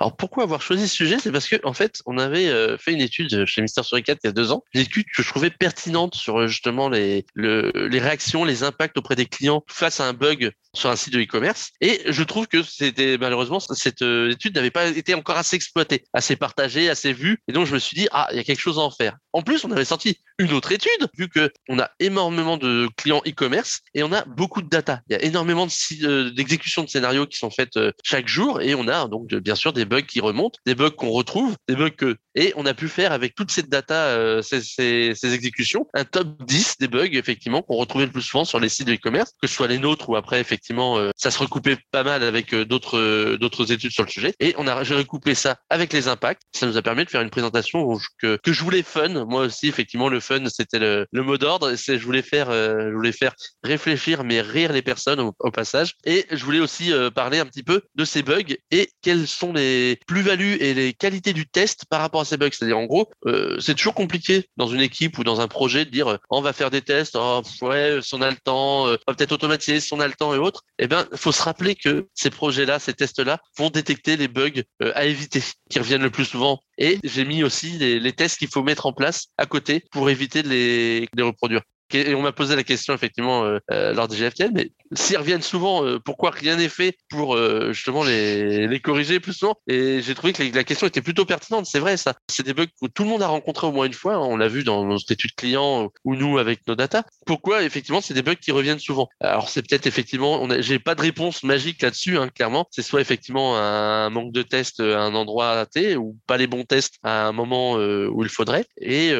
Alors 0.00 0.16
pourquoi 0.16 0.44
avoir 0.44 0.62
choisi 0.62 0.86
ce 0.86 0.94
sujet? 0.94 1.18
C'est 1.18 1.32
parce 1.32 1.48
que 1.48 1.56
en 1.64 1.72
fait, 1.72 2.02
on 2.06 2.18
avait 2.18 2.48
euh, 2.48 2.78
fait 2.78 2.92
une 2.92 3.00
étude 3.00 3.44
chez 3.46 3.62
Mister 3.62 3.82
sur 3.82 4.00
4 4.00 4.20
il 4.22 4.26
y 4.26 4.30
a 4.30 4.32
deux 4.32 4.52
ans, 4.52 4.62
une 4.72 4.82
étude 4.82 5.06
que 5.14 5.22
je 5.22 5.28
trouvais 5.28 5.50
pertinente 5.50 6.14
sur 6.14 6.38
euh, 6.38 6.46
justement 6.46 6.88
les, 6.88 7.26
les 7.34 7.98
réactions, 7.98 8.44
les 8.44 8.62
impacts 8.62 8.96
auprès 8.96 9.16
des 9.16 9.26
clients 9.26 9.64
face 9.66 9.98
à 9.98 10.06
un 10.06 10.12
bug 10.12 10.52
sur 10.74 10.90
un 10.90 10.96
site 10.96 11.12
de 11.12 11.20
e-commerce. 11.20 11.70
Et 11.80 12.00
je 12.06 12.22
trouve 12.22 12.46
que 12.46 12.62
c'était 12.62 13.18
malheureusement 13.18 13.60
cette 13.60 14.02
euh, 14.02 14.30
étude 14.30 14.54
n'avait 14.54 14.70
pas 14.70 14.88
été 14.88 15.14
encore 15.14 15.36
assez 15.36 15.56
exploitée, 15.56 16.04
assez 16.12 16.36
partagée, 16.36 16.88
assez 16.88 17.12
vue. 17.12 17.40
Et 17.48 17.52
donc 17.52 17.66
je 17.66 17.74
me 17.74 17.78
suis 17.78 17.96
dit 17.96 18.08
ah 18.12 18.28
il 18.32 18.36
y 18.36 18.40
a 18.40 18.44
quelque 18.44 18.60
chose 18.60 18.78
à 18.78 18.82
en 18.82 18.90
faire. 18.90 19.16
En 19.32 19.42
plus, 19.42 19.64
on 19.64 19.70
avait 19.70 19.84
sorti 19.84 20.18
une 20.38 20.52
autre 20.52 20.72
étude 20.72 21.08
vu 21.16 21.28
que 21.28 21.50
on 21.68 21.78
a 21.78 21.90
énormément 22.00 22.56
de 22.56 22.88
clients 22.96 23.22
e-commerce 23.26 23.80
et 23.94 24.02
on 24.02 24.12
a 24.12 24.24
beaucoup 24.24 24.62
de 24.62 24.68
data. 24.68 25.00
Il 25.08 25.12
y 25.12 25.16
a 25.16 25.22
énormément 25.22 25.66
d'exécutions 25.66 26.82
de, 26.82 26.88
scénarios 26.88 27.26
qui 27.26 27.38
sont 27.38 27.50
faites 27.50 27.78
chaque 28.02 28.28
jour 28.28 28.60
et 28.60 28.74
on 28.74 28.88
a 28.88 29.08
donc 29.08 29.28
bien 29.34 29.54
sûr 29.54 29.72
des 29.72 29.84
bugs 29.84 30.02
qui 30.02 30.20
remontent, 30.20 30.58
des 30.66 30.74
bugs 30.74 30.90
qu'on 30.90 31.10
retrouve, 31.10 31.56
des 31.68 31.76
bugs 31.76 31.90
que 31.90 32.16
et 32.38 32.52
on 32.54 32.64
a 32.66 32.72
pu 32.72 32.88
faire 32.88 33.10
avec 33.10 33.34
toute 33.34 33.50
cette 33.50 33.68
data, 33.68 33.94
euh, 33.94 34.42
ces, 34.42 34.62
ces, 34.62 35.12
ces, 35.16 35.34
exécutions, 35.34 35.88
un 35.92 36.04
top 36.04 36.40
10 36.44 36.76
des 36.78 36.86
bugs 36.86 37.08
effectivement 37.12 37.62
qu'on 37.62 37.74
retrouvait 37.74 38.06
le 38.06 38.12
plus 38.12 38.22
souvent 38.22 38.44
sur 38.44 38.60
les 38.60 38.68
sites 38.68 38.86
de 38.86 38.94
e-commerce, 38.94 39.32
que 39.42 39.48
ce 39.48 39.54
soit 39.54 39.66
les 39.66 39.78
nôtres 39.78 40.08
ou 40.08 40.14
après 40.14 40.40
effectivement 40.40 40.98
euh, 40.98 41.10
ça 41.16 41.32
se 41.32 41.38
recoupait 41.40 41.78
pas 41.90 42.04
mal 42.04 42.22
avec 42.22 42.54
euh, 42.54 42.64
d'autres 42.64 43.36
d'autres 43.36 43.72
études 43.72 43.90
sur 43.90 44.04
le 44.04 44.08
sujet. 44.08 44.34
Et 44.38 44.54
on 44.56 44.68
a 44.68 44.84
j'ai 44.84 44.94
recoupé 44.94 45.34
ça 45.34 45.56
avec 45.68 45.92
les 45.92 46.06
impacts. 46.06 46.42
Ça 46.52 46.66
nous 46.66 46.76
a 46.76 46.82
permis 46.82 47.04
de 47.04 47.10
faire 47.10 47.22
une 47.22 47.30
présentation 47.30 47.98
que 48.22 48.38
que 48.40 48.52
je 48.52 48.62
voulais 48.62 48.84
fun. 48.84 49.24
Moi 49.24 49.46
aussi 49.46 49.66
effectivement 49.66 50.08
le 50.08 50.20
fun 50.20 50.44
c'était 50.48 50.78
le, 50.78 51.06
le 51.10 51.22
mot 51.24 51.38
d'ordre. 51.38 51.74
C'est 51.74 51.98
je 51.98 52.04
voulais 52.04 52.22
faire 52.22 52.52
je 52.52 52.94
voulais 52.94 53.10
faire 53.10 53.34
réfléchir 53.64 54.22
mais 54.22 54.40
rire 54.42 54.72
les 54.72 54.82
personnes 54.82 55.18
au, 55.18 55.34
au 55.40 55.50
passage. 55.50 55.94
Et 56.04 56.24
je 56.30 56.44
voulais 56.44 56.60
aussi 56.60 56.92
parler 57.16 57.40
un 57.40 57.46
petit 57.46 57.64
peu 57.64 57.82
de 57.96 58.04
ces 58.04 58.22
bugs 58.22 58.54
et 58.70 58.90
quels 59.02 59.26
sont 59.26 59.52
les 59.52 59.98
plus-values 60.06 60.54
et 60.60 60.72
les 60.72 60.92
qualités 60.92 61.32
du 61.32 61.48
test 61.48 61.84
par 61.90 62.00
rapport 62.00 62.20
à 62.20 62.27
bugs. 62.36 62.50
C'est-à-dire, 62.52 62.78
en 62.78 62.84
gros, 62.84 63.08
euh, 63.26 63.58
c'est 63.60 63.74
toujours 63.74 63.94
compliqué 63.94 64.48
dans 64.56 64.66
une 64.66 64.80
équipe 64.80 65.18
ou 65.18 65.24
dans 65.24 65.40
un 65.40 65.48
projet 65.48 65.84
de 65.84 65.90
dire, 65.90 66.08
euh, 66.08 66.16
on 66.30 66.40
va 66.40 66.52
faire 66.52 66.70
des 66.70 66.82
tests, 66.82 67.16
oh, 67.16 67.42
ouais, 67.62 67.98
on 68.12 68.22
a 68.22 68.30
le 68.30 68.36
temps, 68.36 68.86
euh, 68.86 68.96
va 69.06 69.14
peut-être 69.14 69.32
automatiser 69.32 69.80
si 69.80 69.92
on 69.92 70.00
a 70.00 70.06
le 70.06 70.14
temps 70.14 70.34
et 70.34 70.38
autres. 70.38 70.62
Eh 70.78 70.86
bien, 70.86 71.06
il 71.12 71.18
faut 71.18 71.32
se 71.32 71.42
rappeler 71.42 71.74
que 71.74 72.06
ces 72.14 72.30
projets-là, 72.30 72.78
ces 72.78 72.94
tests-là 72.94 73.40
vont 73.56 73.70
détecter 73.70 74.16
les 74.16 74.28
bugs 74.28 74.62
à 74.94 75.04
éviter, 75.04 75.42
qui 75.70 75.78
reviennent 75.78 76.02
le 76.02 76.10
plus 76.10 76.24
souvent. 76.24 76.60
Et 76.78 76.98
j'ai 77.04 77.24
mis 77.24 77.42
aussi 77.42 77.78
les, 77.78 78.12
tests 78.12 78.38
qu'il 78.38 78.48
faut 78.48 78.62
mettre 78.62 78.86
en 78.86 78.92
place 78.92 79.28
à 79.36 79.46
côté 79.46 79.84
pour 79.90 80.10
éviter 80.10 80.42
de 80.42 80.48
les 80.48 81.08
reproduire. 81.22 81.62
Et 81.94 82.14
on 82.14 82.22
m'a 82.22 82.32
posé 82.32 82.54
la 82.54 82.64
question 82.64 82.92
effectivement 82.94 83.44
euh, 83.44 83.58
euh, 83.70 83.94
lors 83.94 84.08
des 84.08 84.16
GFTL, 84.16 84.50
mais 84.52 84.70
s'ils 84.92 85.16
reviennent 85.16 85.42
souvent, 85.42 85.84
euh, 85.84 85.98
pourquoi 85.98 86.30
rien 86.30 86.56
n'est 86.56 86.68
fait 86.68 86.96
pour 87.08 87.36
justement 87.72 88.04
les, 88.04 88.66
les 88.66 88.80
corriger 88.80 89.20
plus 89.20 89.32
souvent? 89.32 89.56
Et 89.66 90.02
j'ai 90.02 90.14
trouvé 90.14 90.32
que 90.32 90.42
la 90.54 90.64
question 90.64 90.86
était 90.86 91.00
plutôt 91.00 91.24
pertinente. 91.24 91.66
C'est 91.66 91.78
vrai, 91.78 91.96
ça. 91.96 92.14
C'est 92.28 92.44
des 92.44 92.54
bugs 92.54 92.66
que 92.66 92.86
tout 92.88 93.04
le 93.04 93.08
monde 93.08 93.22
a 93.22 93.28
rencontré 93.28 93.66
au 93.66 93.72
moins 93.72 93.86
une 93.86 93.94
fois. 93.94 94.14
Hein. 94.14 94.20
On 94.20 94.36
l'a 94.36 94.48
vu 94.48 94.64
dans 94.64 94.84
nos 94.84 94.98
études 94.98 95.34
clients 95.34 95.90
ou 96.04 96.14
nous 96.14 96.38
avec 96.38 96.66
nos 96.66 96.74
data. 96.74 97.04
Pourquoi 97.26 97.62
effectivement 97.62 98.00
c'est 98.00 98.14
des 98.14 98.22
bugs 98.22 98.34
qui 98.34 98.52
reviennent 98.52 98.78
souvent? 98.78 99.08
Alors 99.20 99.48
c'est 99.48 99.66
peut-être 99.66 99.86
effectivement, 99.86 100.42
on 100.42 100.48
j'ai 100.60 100.78
pas 100.78 100.94
de 100.94 101.02
réponse 101.02 101.42
magique 101.42 101.82
là-dessus. 101.82 102.18
Hein, 102.18 102.28
clairement, 102.28 102.66
c'est 102.70 102.82
soit 102.82 103.00
effectivement 103.00 103.56
un 103.56 104.10
manque 104.10 104.32
de 104.32 104.42
tests 104.42 104.80
à 104.80 105.00
un 105.00 105.14
endroit 105.14 105.54
raté 105.54 105.96
ou 105.96 106.16
pas 106.26 106.36
les 106.36 106.46
bons 106.46 106.64
tests 106.64 106.96
à 107.02 107.28
un 107.28 107.32
moment 107.32 107.74
où 107.74 108.22
il 108.22 108.30
faudrait. 108.30 108.66
Et 108.80 109.12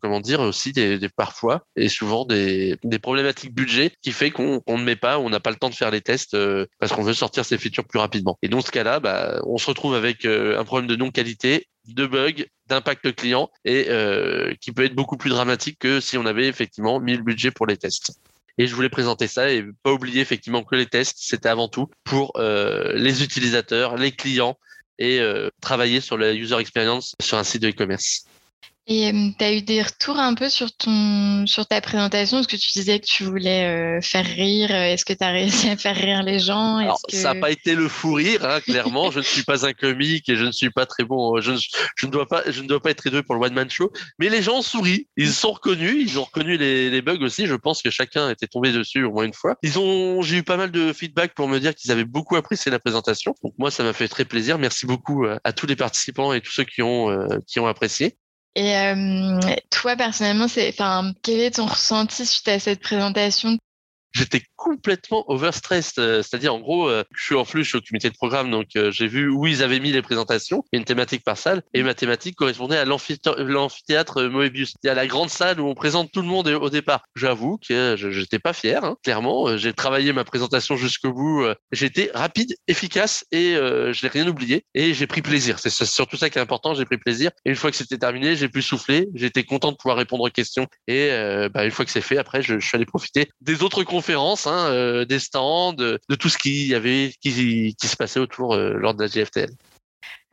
comment 0.00 0.20
dire 0.20 0.40
aussi 0.40 0.72
des, 0.72 0.98
des 0.98 1.08
parfois 1.08 1.62
et 1.76 1.88
souvent 1.88 2.15
des, 2.24 2.78
problématiques 3.02 3.54
budget 3.54 3.92
qui 4.02 4.12
fait 4.12 4.30
qu'on 4.30 4.62
ne 4.66 4.82
met 4.82 4.96
pas, 4.96 5.18
on 5.18 5.28
n'a 5.28 5.40
pas 5.40 5.50
le 5.50 5.56
temps 5.56 5.68
de 5.68 5.74
faire 5.74 5.90
les 5.90 6.00
tests 6.00 6.34
euh, 6.34 6.66
parce 6.78 6.92
qu'on 6.92 7.02
veut 7.02 7.14
sortir 7.14 7.44
ces 7.44 7.58
features 7.58 7.84
plus 7.84 7.98
rapidement. 7.98 8.38
Et 8.42 8.48
dans 8.48 8.62
ce 8.62 8.70
cas-là, 8.70 9.00
bah, 9.00 9.40
on 9.44 9.58
se 9.58 9.66
retrouve 9.66 9.94
avec 9.94 10.24
euh, 10.24 10.58
un 10.58 10.64
problème 10.64 10.88
de 10.88 10.96
non-qualité, 10.96 11.66
de 11.86 12.06
bugs, 12.06 12.44
d'impact 12.68 13.14
client 13.14 13.50
et 13.64 13.86
euh, 13.90 14.54
qui 14.60 14.72
peut 14.72 14.84
être 14.84 14.94
beaucoup 14.94 15.16
plus 15.16 15.30
dramatique 15.30 15.78
que 15.78 16.00
si 16.00 16.16
on 16.16 16.26
avait 16.26 16.46
effectivement 16.46 17.00
mis 17.00 17.16
le 17.16 17.22
budget 17.22 17.50
pour 17.50 17.66
les 17.66 17.76
tests. 17.76 18.12
Et 18.58 18.66
je 18.66 18.74
voulais 18.74 18.88
présenter 18.88 19.26
ça 19.26 19.52
et 19.52 19.64
pas 19.82 19.92
oublier 19.92 20.22
effectivement 20.22 20.64
que 20.64 20.74
les 20.74 20.86
tests, 20.86 21.18
c'était 21.18 21.50
avant 21.50 21.68
tout 21.68 21.88
pour 22.04 22.32
les 22.38 23.22
utilisateurs, 23.22 23.98
les 23.98 24.12
clients 24.12 24.56
et 24.98 25.20
travailler 25.60 26.00
sur 26.00 26.16
la 26.16 26.32
user 26.32 26.56
experience 26.56 27.14
sur 27.20 27.36
un 27.36 27.44
site 27.44 27.60
de 27.60 27.68
e-commerce. 27.68 28.24
Et 28.88 29.12
tu 29.36 29.44
as 29.44 29.52
eu 29.52 29.62
des 29.62 29.82
retours 29.82 30.16
un 30.16 30.34
peu 30.34 30.48
sur, 30.48 30.70
ton, 30.76 31.44
sur 31.46 31.66
ta 31.66 31.80
présentation, 31.80 32.36
parce 32.36 32.46
que 32.46 32.54
tu 32.54 32.70
disais 32.72 33.00
que 33.00 33.06
tu 33.06 33.24
voulais 33.24 33.64
euh, 33.64 34.00
faire 34.00 34.24
rire. 34.24 34.70
Est-ce 34.70 35.04
que 35.04 35.12
tu 35.12 35.24
as 35.24 35.30
réussi 35.30 35.68
à 35.68 35.76
faire 35.76 35.96
rire 35.96 36.22
les 36.22 36.38
gens? 36.38 36.76
Alors, 36.76 37.00
Ça 37.08 37.34
n'a 37.34 37.40
pas 37.40 37.50
été 37.50 37.74
le 37.74 37.88
fou 37.88 38.12
rire, 38.12 38.44
hein, 38.44 38.60
clairement. 38.60 39.10
je 39.10 39.18
ne 39.18 39.24
suis 39.24 39.42
pas 39.42 39.66
un 39.66 39.72
comique 39.72 40.28
et 40.28 40.36
je 40.36 40.44
ne 40.44 40.52
suis 40.52 40.70
pas 40.70 40.86
très 40.86 41.02
bon. 41.02 41.40
Je 41.40 41.50
ne, 41.50 41.58
je 41.96 42.06
ne, 42.06 42.12
dois, 42.12 42.26
pas, 42.26 42.48
je 42.48 42.62
ne 42.62 42.68
dois 42.68 42.80
pas 42.80 42.90
être 42.90 42.98
très 42.98 43.22
pour 43.24 43.34
le 43.34 43.40
one-man 43.40 43.68
show. 43.68 43.90
Mais 44.20 44.28
les 44.28 44.40
gens 44.40 44.62
sourient. 44.62 45.08
Ils 45.16 45.32
sont 45.32 45.50
reconnus. 45.50 45.96
Ils 45.98 46.20
ont 46.20 46.24
reconnu 46.24 46.56
les, 46.56 46.88
les, 46.88 47.02
bugs 47.02 47.22
aussi. 47.22 47.46
Je 47.46 47.56
pense 47.56 47.82
que 47.82 47.90
chacun 47.90 48.30
était 48.30 48.46
tombé 48.46 48.70
dessus 48.70 49.02
au 49.02 49.10
moins 49.10 49.24
une 49.24 49.34
fois. 49.34 49.56
Ils 49.62 49.80
ont, 49.80 50.22
J'ai 50.22 50.36
eu 50.36 50.42
pas 50.44 50.56
mal 50.56 50.70
de 50.70 50.92
feedback 50.92 51.34
pour 51.34 51.48
me 51.48 51.58
dire 51.58 51.74
qu'ils 51.74 51.90
avaient 51.90 52.04
beaucoup 52.04 52.36
apprécié 52.36 52.70
la 52.70 52.78
présentation. 52.78 53.34
Donc 53.42 53.54
moi, 53.58 53.72
ça 53.72 53.82
m'a 53.82 53.92
fait 53.92 54.06
très 54.06 54.24
plaisir. 54.24 54.58
Merci 54.58 54.86
beaucoup 54.86 55.24
à, 55.24 55.40
à, 55.42 55.52
tous 55.52 55.66
les 55.66 55.76
participants 55.76 56.32
et 56.32 56.40
tous 56.40 56.52
ceux 56.52 56.64
qui 56.64 56.82
ont, 56.82 57.10
euh, 57.10 57.26
qui 57.48 57.58
ont 57.58 57.66
apprécié. 57.66 58.16
Et 58.56 58.74
euh, 58.74 59.38
toi, 59.70 59.96
personnellement, 59.96 60.48
c'est, 60.48 60.70
enfin, 60.70 61.12
quel 61.22 61.40
est 61.40 61.56
ton 61.56 61.66
ressenti 61.66 62.24
suite 62.24 62.48
à 62.48 62.58
cette 62.58 62.80
présentation 62.80 63.58
j'étais 64.12 64.42
complètement 64.56 65.24
overstressed. 65.28 65.98
Euh, 65.98 66.22
c'est-à-dire, 66.22 66.54
en 66.54 66.60
gros, 66.60 66.88
euh, 66.88 67.04
je 67.14 67.24
suis 67.24 67.34
en 67.34 67.44
flux, 67.44 67.62
je 67.62 67.68
suis 67.68 67.78
au 67.78 67.80
comité 67.80 68.08
de 68.08 68.14
programme, 68.14 68.50
donc 68.50 68.68
euh, 68.76 68.90
j'ai 68.90 69.06
vu 69.06 69.28
où 69.28 69.46
ils 69.46 69.62
avaient 69.62 69.78
mis 69.78 69.92
les 69.92 70.02
présentations. 70.02 70.64
Une 70.72 70.84
thématique 70.84 71.22
par 71.24 71.38
salle, 71.38 71.62
et 71.74 71.82
ma 71.82 71.94
thématique 71.94 72.36
correspondait 72.36 72.78
à 72.78 72.84
l'amphithéâtre 72.84 74.22
Moebius. 74.24 74.74
A 74.84 74.94
la 74.94 75.06
grande 75.06 75.30
salle 75.30 75.60
où 75.60 75.66
on 75.66 75.74
présente 75.74 76.10
tout 76.12 76.22
le 76.22 76.28
monde 76.28 76.48
au 76.48 76.70
départ. 76.70 77.02
J'avoue 77.14 77.58
que 77.58 77.96
je 77.96 78.20
n'étais 78.20 78.38
pas 78.38 78.52
fier, 78.52 78.84
hein, 78.84 78.96
clairement. 79.02 79.56
J'ai 79.56 79.72
travaillé 79.72 80.12
ma 80.12 80.24
présentation 80.24 80.76
jusqu'au 80.76 81.12
bout. 81.12 81.44
J'étais 81.72 82.10
rapide, 82.14 82.54
efficace, 82.68 83.24
et 83.32 83.54
je 83.54 84.06
n'ai 84.06 84.08
rien 84.08 84.26
oublié. 84.28 84.64
Et 84.74 84.94
j'ai 84.94 85.06
pris 85.06 85.22
plaisir. 85.22 85.58
C'est 85.58 85.70
surtout 85.70 86.16
ça 86.16 86.30
qui 86.30 86.38
est 86.38 86.40
important. 86.40 86.74
J'ai 86.74 86.84
pris 86.84 86.98
plaisir. 86.98 87.30
Et 87.44 87.50
une 87.50 87.56
fois 87.56 87.70
que 87.70 87.76
c'était 87.76 87.98
terminé, 87.98 88.36
j'ai 88.36 88.48
pu 88.48 88.62
souffler. 88.62 89.08
J'étais 89.14 89.42
content 89.42 89.72
de 89.72 89.76
pouvoir 89.76 89.96
répondre 89.96 90.24
aux 90.24 90.30
questions. 90.30 90.66
Et 90.86 91.10
bah, 91.52 91.64
une 91.64 91.72
fois 91.72 91.84
que 91.84 91.90
c'est 91.90 92.00
fait, 92.00 92.18
après, 92.18 92.42
je 92.42 92.60
suis 92.60 92.76
allé 92.76 92.86
profiter 92.86 93.28
des 93.40 93.62
autres 93.62 93.82
conférences 93.96 94.46
hein, 94.46 94.66
euh, 94.68 95.06
des 95.06 95.18
stands, 95.18 95.72
de, 95.72 95.98
tout 96.20 96.28
ce 96.28 96.36
qui 96.36 96.66
y 96.66 96.74
avait, 96.74 97.14
qui, 97.22 97.74
se 97.82 97.96
passait 97.96 98.20
autour 98.20 98.54
euh, 98.54 98.74
lors 98.74 98.94
de 98.94 99.02
la 99.02 99.08
GFTL. 99.08 99.48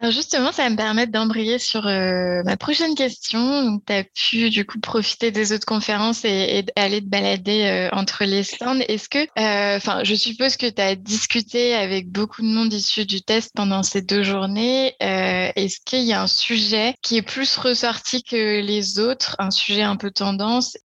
justement, 0.09 0.51
ça 0.51 0.63
va 0.65 0.69
me 0.69 0.75
permettre 0.75 1.13
d'embrayer 1.13 1.59
sur 1.59 1.87
euh, 1.87 2.43
ma 2.43 2.57
prochaine 2.57 2.93
question. 2.93 3.79
Tu 3.87 3.93
as 3.93 4.03
pu 4.03 4.49
du 4.49 4.65
coup 4.65 4.81
profiter 4.81 5.31
des 5.31 5.53
autres 5.53 5.65
conférences 5.65 6.25
et, 6.25 6.65
aller 6.75 6.99
te 6.99 7.07
balader 7.07 7.63
euh, 7.63 7.89
entre 7.93 8.25
les 8.25 8.43
stands. 8.43 8.81
Est-ce 8.89 9.07
que, 9.07 9.19
euh, 9.39 9.77
enfin, 9.77 10.03
je 10.03 10.15
suppose 10.15 10.57
que 10.57 10.69
tu 10.69 10.81
as 10.81 10.95
discuté 10.95 11.73
avec 11.73 12.11
beaucoup 12.11 12.41
de 12.41 12.47
monde 12.47 12.73
issu 12.73 13.05
du 13.05 13.21
test 13.21 13.51
pendant 13.55 13.81
ces 13.81 14.01
deux 14.01 14.23
journées. 14.23 14.93
Est-ce 14.99 15.77
qu'il 15.85 16.03
y 16.03 16.11
a 16.11 16.21
un 16.21 16.27
sujet 16.27 16.95
qui 17.01 17.15
est 17.15 17.21
plus 17.21 17.55
ressorti 17.55 18.23
que 18.23 18.59
les 18.59 18.99
autres, 18.99 19.37
un 19.39 19.51
sujet 19.51 19.83
un 19.83 19.95
peu 19.95 20.11
tendance? 20.11 20.75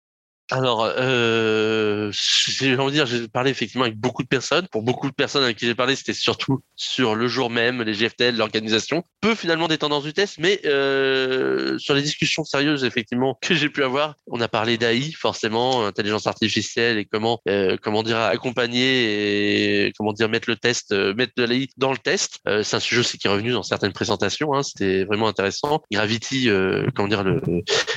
Alors, 0.50 0.90
euh, 0.96 2.10
j'ai 2.12 2.76
envie 2.76 2.92
dire, 2.92 3.06
j'ai 3.06 3.28
parlé 3.28 3.50
effectivement 3.50 3.84
avec 3.84 3.98
beaucoup 3.98 4.22
de 4.22 4.28
personnes. 4.28 4.66
Pour 4.68 4.82
beaucoup 4.82 5.08
de 5.08 5.14
personnes 5.14 5.44
avec 5.44 5.56
qui 5.56 5.66
j'ai 5.66 5.74
parlé, 5.74 5.94
c'était 5.94 6.14
surtout 6.14 6.60
sur 6.76 7.14
le 7.14 7.28
jour 7.28 7.50
même, 7.50 7.82
les 7.82 7.94
GFTL, 7.94 8.36
l'organisation. 8.36 9.02
Peu 9.20 9.34
finalement 9.34 9.68
des 9.68 9.78
tendances 9.78 10.04
du 10.04 10.12
test, 10.12 10.36
mais 10.38 10.60
euh, 10.64 11.78
sur 11.78 11.94
les 11.94 12.02
discussions 12.02 12.44
sérieuses 12.44 12.84
effectivement 12.84 13.38
que 13.42 13.54
j'ai 13.54 13.68
pu 13.68 13.82
avoir, 13.82 14.14
on 14.26 14.40
a 14.40 14.48
parlé 14.48 14.78
d'AI 14.78 15.12
forcément, 15.12 15.84
intelligence 15.84 16.26
artificielle 16.26 16.98
et 16.98 17.04
comment 17.04 17.40
euh, 17.48 17.76
comment 17.82 18.02
dire 18.02 18.18
accompagner 18.18 19.86
et 19.86 19.92
comment 19.96 20.12
dire 20.12 20.28
mettre 20.28 20.48
le 20.48 20.56
test, 20.56 20.92
euh, 20.92 21.14
mettre 21.14 21.32
de 21.36 21.44
l'AI 21.44 21.68
dans 21.76 21.92
le 21.92 21.98
test. 21.98 22.38
Euh, 22.46 22.62
c'est 22.62 22.76
un 22.76 22.80
sujet 22.80 23.00
aussi 23.00 23.18
qui 23.18 23.26
est 23.26 23.30
revenu 23.30 23.52
dans 23.52 23.62
certaines 23.62 23.92
présentations. 23.92 24.54
Hein, 24.54 24.62
c'était 24.62 25.04
vraiment 25.04 25.28
intéressant. 25.28 25.82
Gravity, 25.90 26.48
comment 26.94 27.08
dire 27.08 27.24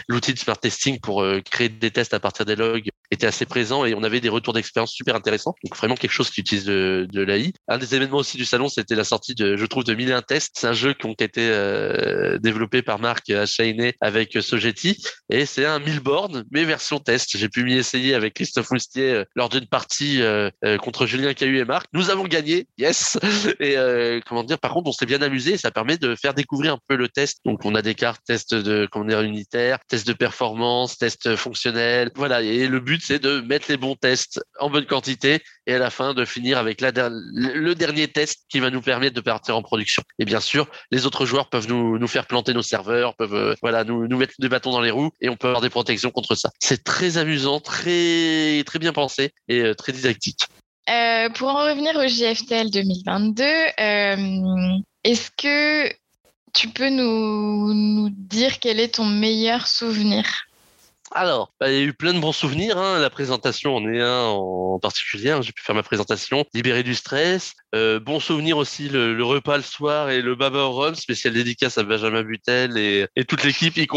l'outil 0.07 0.33
de 0.33 0.39
smart 0.39 0.57
testing 0.57 0.99
pour 0.99 1.23
créer 1.49 1.69
des 1.69 1.91
tests 1.91 2.13
à 2.13 2.19
partir 2.19 2.40
des 2.45 2.55
logs 2.55 2.89
était 3.11 3.27
assez 3.27 3.45
présent 3.45 3.85
et 3.85 3.93
on 3.93 4.03
avait 4.03 4.21
des 4.21 4.29
retours 4.29 4.53
d'expérience 4.53 4.91
super 4.91 5.15
intéressants. 5.15 5.53
Donc 5.63 5.75
vraiment 5.77 5.95
quelque 5.95 6.11
chose 6.11 6.29
qui 6.29 6.41
utilise 6.41 6.65
de, 6.65 7.07
de 7.11 7.21
l'AI. 7.21 7.53
Un 7.67 7.77
des 7.77 7.95
événements 7.95 8.17
aussi 8.17 8.37
du 8.37 8.45
salon, 8.45 8.69
c'était 8.69 8.95
la 8.95 9.03
sortie 9.03 9.35
de, 9.35 9.57
je 9.57 9.65
trouve, 9.65 9.83
de 9.83 9.93
1001 9.93 10.21
tests. 10.21 10.55
C'est 10.57 10.67
un 10.67 10.73
jeu 10.73 10.93
qui 10.93 11.05
ont 11.05 11.13
été 11.13 11.49
euh, 11.49 12.37
développé 12.39 12.81
par 12.81 12.99
Marc 12.99 13.29
Achainé 13.29 13.95
avec 14.01 14.37
Sogeti 14.41 15.03
et 15.29 15.45
c'est 15.45 15.65
un 15.65 15.79
1000 15.79 15.99
bornes 15.99 16.45
mais 16.51 16.63
version 16.63 16.99
test. 16.99 17.37
J'ai 17.37 17.49
pu 17.49 17.63
m'y 17.63 17.73
essayer 17.73 18.13
avec 18.15 18.33
Christophe 18.33 18.71
Moustier 18.71 19.11
euh, 19.11 19.25
lors 19.35 19.49
d'une 19.49 19.67
partie 19.67 20.21
euh, 20.21 20.49
contre 20.81 21.05
Julien 21.05 21.33
Cahu 21.33 21.59
et 21.59 21.65
Marc. 21.65 21.87
Nous 21.93 22.09
avons 22.09 22.23
gagné, 22.23 22.67
yes. 22.77 23.17
Et 23.59 23.75
comment 24.27 24.43
dire, 24.43 24.59
par 24.59 24.71
contre, 24.71 24.89
on 24.89 24.91
s'est 24.91 25.05
bien 25.05 25.21
amusé. 25.21 25.57
ça 25.57 25.71
permet 25.71 25.97
de 25.97 26.15
faire 26.15 26.33
découvrir 26.33 26.73
un 26.73 26.79
peu 26.87 26.95
le 26.95 27.09
test. 27.09 27.39
Donc 27.45 27.65
on 27.65 27.75
a 27.75 27.81
des 27.81 27.95
cartes 27.95 28.21
test 28.25 28.53
de 28.53 28.87
comment 28.91 29.05
dire 29.05 29.21
unitaire, 29.21 29.79
test 29.87 30.07
de 30.07 30.13
performance, 30.13 30.97
test 30.97 31.35
fonctionnel. 31.35 32.11
Voilà 32.15 32.41
et 32.41 32.67
le 32.67 32.79
but 32.79 33.00
c'est 33.01 33.19
de 33.19 33.41
mettre 33.41 33.65
les 33.69 33.77
bons 33.77 33.95
tests 33.95 34.41
en 34.59 34.69
bonne 34.69 34.85
quantité 34.85 35.41
et 35.65 35.73
à 35.73 35.79
la 35.79 35.89
fin 35.89 36.13
de 36.13 36.25
finir 36.25 36.57
avec 36.57 36.81
le 36.81 37.73
dernier 37.73 38.07
test 38.07 38.45
qui 38.49 38.59
va 38.59 38.69
nous 38.69 38.81
permettre 38.81 39.15
de 39.15 39.21
partir 39.21 39.57
en 39.57 39.61
production. 39.61 40.03
Et 40.19 40.25
bien 40.25 40.39
sûr, 40.39 40.67
les 40.91 41.05
autres 41.05 41.25
joueurs 41.25 41.49
peuvent 41.49 41.67
nous, 41.67 42.07
faire 42.07 42.27
planter 42.27 42.53
nos 42.53 42.61
serveurs, 42.61 43.15
peuvent 43.15 43.55
euh, 43.63 43.83
nous, 43.83 44.17
mettre 44.17 44.33
des 44.39 44.49
bâtons 44.49 44.71
dans 44.71 44.81
les 44.81 44.91
roues 44.91 45.11
et 45.19 45.29
on 45.29 45.35
peut 45.35 45.47
avoir 45.47 45.61
des 45.61 45.69
protections 45.69 46.11
contre 46.11 46.35
ça. 46.35 46.49
C'est 46.59 46.83
très 46.83 47.17
amusant, 47.17 47.59
très 47.59 48.63
bien 48.79 48.93
pensé 48.93 49.33
et 49.47 49.59
euh, 49.59 49.73
très 49.73 49.91
didactique. 49.91 50.41
Euh, 50.89 51.29
pour 51.29 51.49
en 51.49 51.63
revenir 51.63 51.95
au 51.95 52.07
JFTL 52.07 52.69
2022, 52.71 53.43
est-ce 55.03 55.29
que 55.37 55.91
tu 56.53 56.67
peux 56.67 56.89
nous 56.89 58.09
dire 58.11 58.59
quel 58.59 58.79
est 58.79 58.95
ton 58.95 59.05
meilleur 59.05 59.67
souvenir? 59.67 60.25
Alors, 61.13 61.53
bah, 61.59 61.71
il 61.71 61.77
y 61.77 61.79
a 61.79 61.83
eu 61.83 61.93
plein 61.93 62.13
de 62.13 62.19
bons 62.19 62.31
souvenirs. 62.31 62.77
Hein. 62.77 62.99
La 62.99 63.09
présentation 63.09 63.75
en 63.75 63.87
est 63.87 64.01
un 64.01 64.25
en 64.25 64.79
particulier. 64.79 65.31
Hein. 65.31 65.41
J'ai 65.41 65.51
pu 65.51 65.61
faire 65.63 65.75
ma 65.75 65.83
présentation, 65.83 66.45
libérer 66.53 66.83
du 66.83 66.95
stress. 66.95 67.53
Euh, 67.75 67.99
bon 67.99 68.19
souvenir 68.19 68.57
aussi 68.57 68.89
le, 68.89 69.21
repas 69.23 69.57
le 69.57 69.63
soir 69.63 70.09
et 70.09 70.21
le 70.21 70.35
baba 70.35 70.69
spécial 70.95 71.33
dédicace 71.33 71.77
à 71.77 71.83
Benjamin 71.83 72.23
Butel 72.23 72.77
et, 72.77 73.07
et 73.15 73.25
toute 73.25 73.43
l'équipe 73.43 73.77
y 73.77 73.87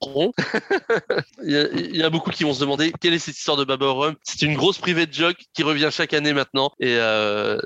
comprendront 0.00 0.32
il, 1.44 1.96
y 1.96 2.02
a, 2.02 2.10
beaucoup 2.10 2.30
qui 2.30 2.44
vont 2.44 2.54
se 2.54 2.60
demander 2.60 2.92
quelle 3.00 3.14
est 3.14 3.18
cette 3.18 3.36
histoire 3.36 3.56
de 3.56 3.64
Baba 3.64 3.90
Rum? 3.90 4.14
C'est 4.22 4.42
une 4.42 4.54
grosse 4.54 4.78
private 4.78 5.12
joke 5.12 5.36
qui 5.54 5.62
revient 5.62 5.90
chaque 5.92 6.14
année 6.14 6.32
maintenant, 6.32 6.72
et 6.80 6.96
euh, 6.96 7.60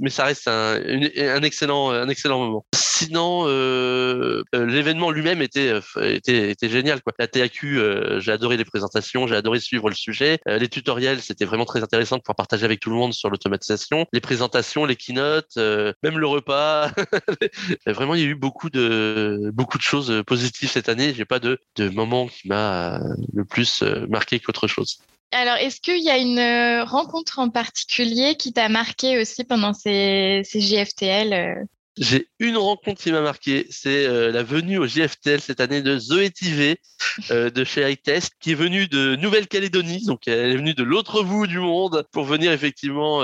mais 0.00 0.10
ça 0.10 0.24
reste 0.24 0.48
un, 0.48 0.80
un, 0.80 1.42
excellent, 1.42 1.90
un 1.90 2.08
excellent 2.08 2.38
moment. 2.38 2.64
Sinon, 3.00 3.44
euh, 3.46 4.42
euh 4.54 4.66
l'événement 4.66 5.10
lui-même 5.10 5.40
était, 5.40 5.72
euh, 5.72 5.80
était, 6.14 6.50
était 6.50 6.68
génial. 6.68 7.00
Quoi. 7.02 7.14
La 7.18 7.26
TAQ, 7.28 7.78
euh, 7.78 8.20
j'ai 8.20 8.30
adoré 8.30 8.58
les 8.58 8.64
présentations, 8.66 9.26
j'ai 9.26 9.36
adoré 9.36 9.58
suivre 9.58 9.88
le 9.88 9.94
sujet. 9.94 10.38
les 10.46 10.68
tutoriels, 10.68 11.22
c'était 11.22 11.46
vraiment 11.46 11.64
très 11.64 11.82
intéressant 11.82 12.16
de 12.16 12.22
pouvoir 12.22 12.36
partager 12.36 12.66
avec 12.66 12.78
tout 12.80 12.90
le 12.90 12.96
monde 12.96 13.14
sur 13.14 13.30
l'automatisation. 13.30 14.04
Les 14.12 14.20
présentations, 14.20 14.84
les 14.84 14.96
keynotes, 14.96 15.56
même 15.56 16.18
le 16.18 16.26
repas. 16.26 16.90
vraiment, 17.86 18.14
il 18.14 18.20
y 18.20 18.24
a 18.24 18.28
eu 18.28 18.34
beaucoup 18.34 18.68
de 18.68 19.50
beaucoup 19.54 19.78
de 19.78 19.82
choses 19.82 20.22
positives 20.26 20.70
cette 20.70 20.90
année. 20.90 21.14
J'ai 21.16 21.24
pas 21.24 21.38
de 21.38 21.58
de 21.76 21.79
moment 21.88 22.26
qui 22.26 22.48
m'a 22.48 22.96
euh, 22.96 23.14
le 23.32 23.44
plus 23.44 23.82
euh, 23.82 24.06
marqué 24.08 24.40
qu'autre 24.40 24.66
chose. 24.66 24.98
Alors, 25.32 25.56
est-ce 25.56 25.80
qu'il 25.80 26.02
y 26.02 26.10
a 26.10 26.18
une 26.18 26.38
euh, 26.38 26.84
rencontre 26.84 27.38
en 27.38 27.50
particulier 27.50 28.34
qui 28.36 28.52
t'a 28.52 28.68
marqué 28.68 29.20
aussi 29.20 29.44
pendant 29.44 29.72
ces, 29.72 30.42
ces 30.44 30.60
JFTL 30.60 31.66
j'ai 31.98 32.28
une 32.38 32.56
rencontre 32.56 33.02
qui 33.02 33.12
m'a 33.12 33.20
marqué, 33.20 33.66
c'est 33.68 34.06
la 34.06 34.42
venue 34.42 34.78
au 34.78 34.86
JFTL 34.86 35.40
cette 35.40 35.60
année 35.60 35.82
de 35.82 35.98
Zoé 35.98 36.30
Tivé 36.30 36.80
de 37.28 37.64
chez 37.64 37.90
iTest, 37.90 38.32
qui 38.40 38.52
est 38.52 38.54
venue 38.54 38.86
de 38.86 39.16
Nouvelle-Calédonie, 39.16 40.06
donc 40.06 40.26
elle 40.26 40.52
est 40.52 40.56
venue 40.56 40.72
de 40.72 40.84
l'autre 40.84 41.22
bout 41.24 41.46
du 41.46 41.58
monde 41.58 42.06
pour 42.12 42.24
venir 42.24 42.52
effectivement 42.52 43.20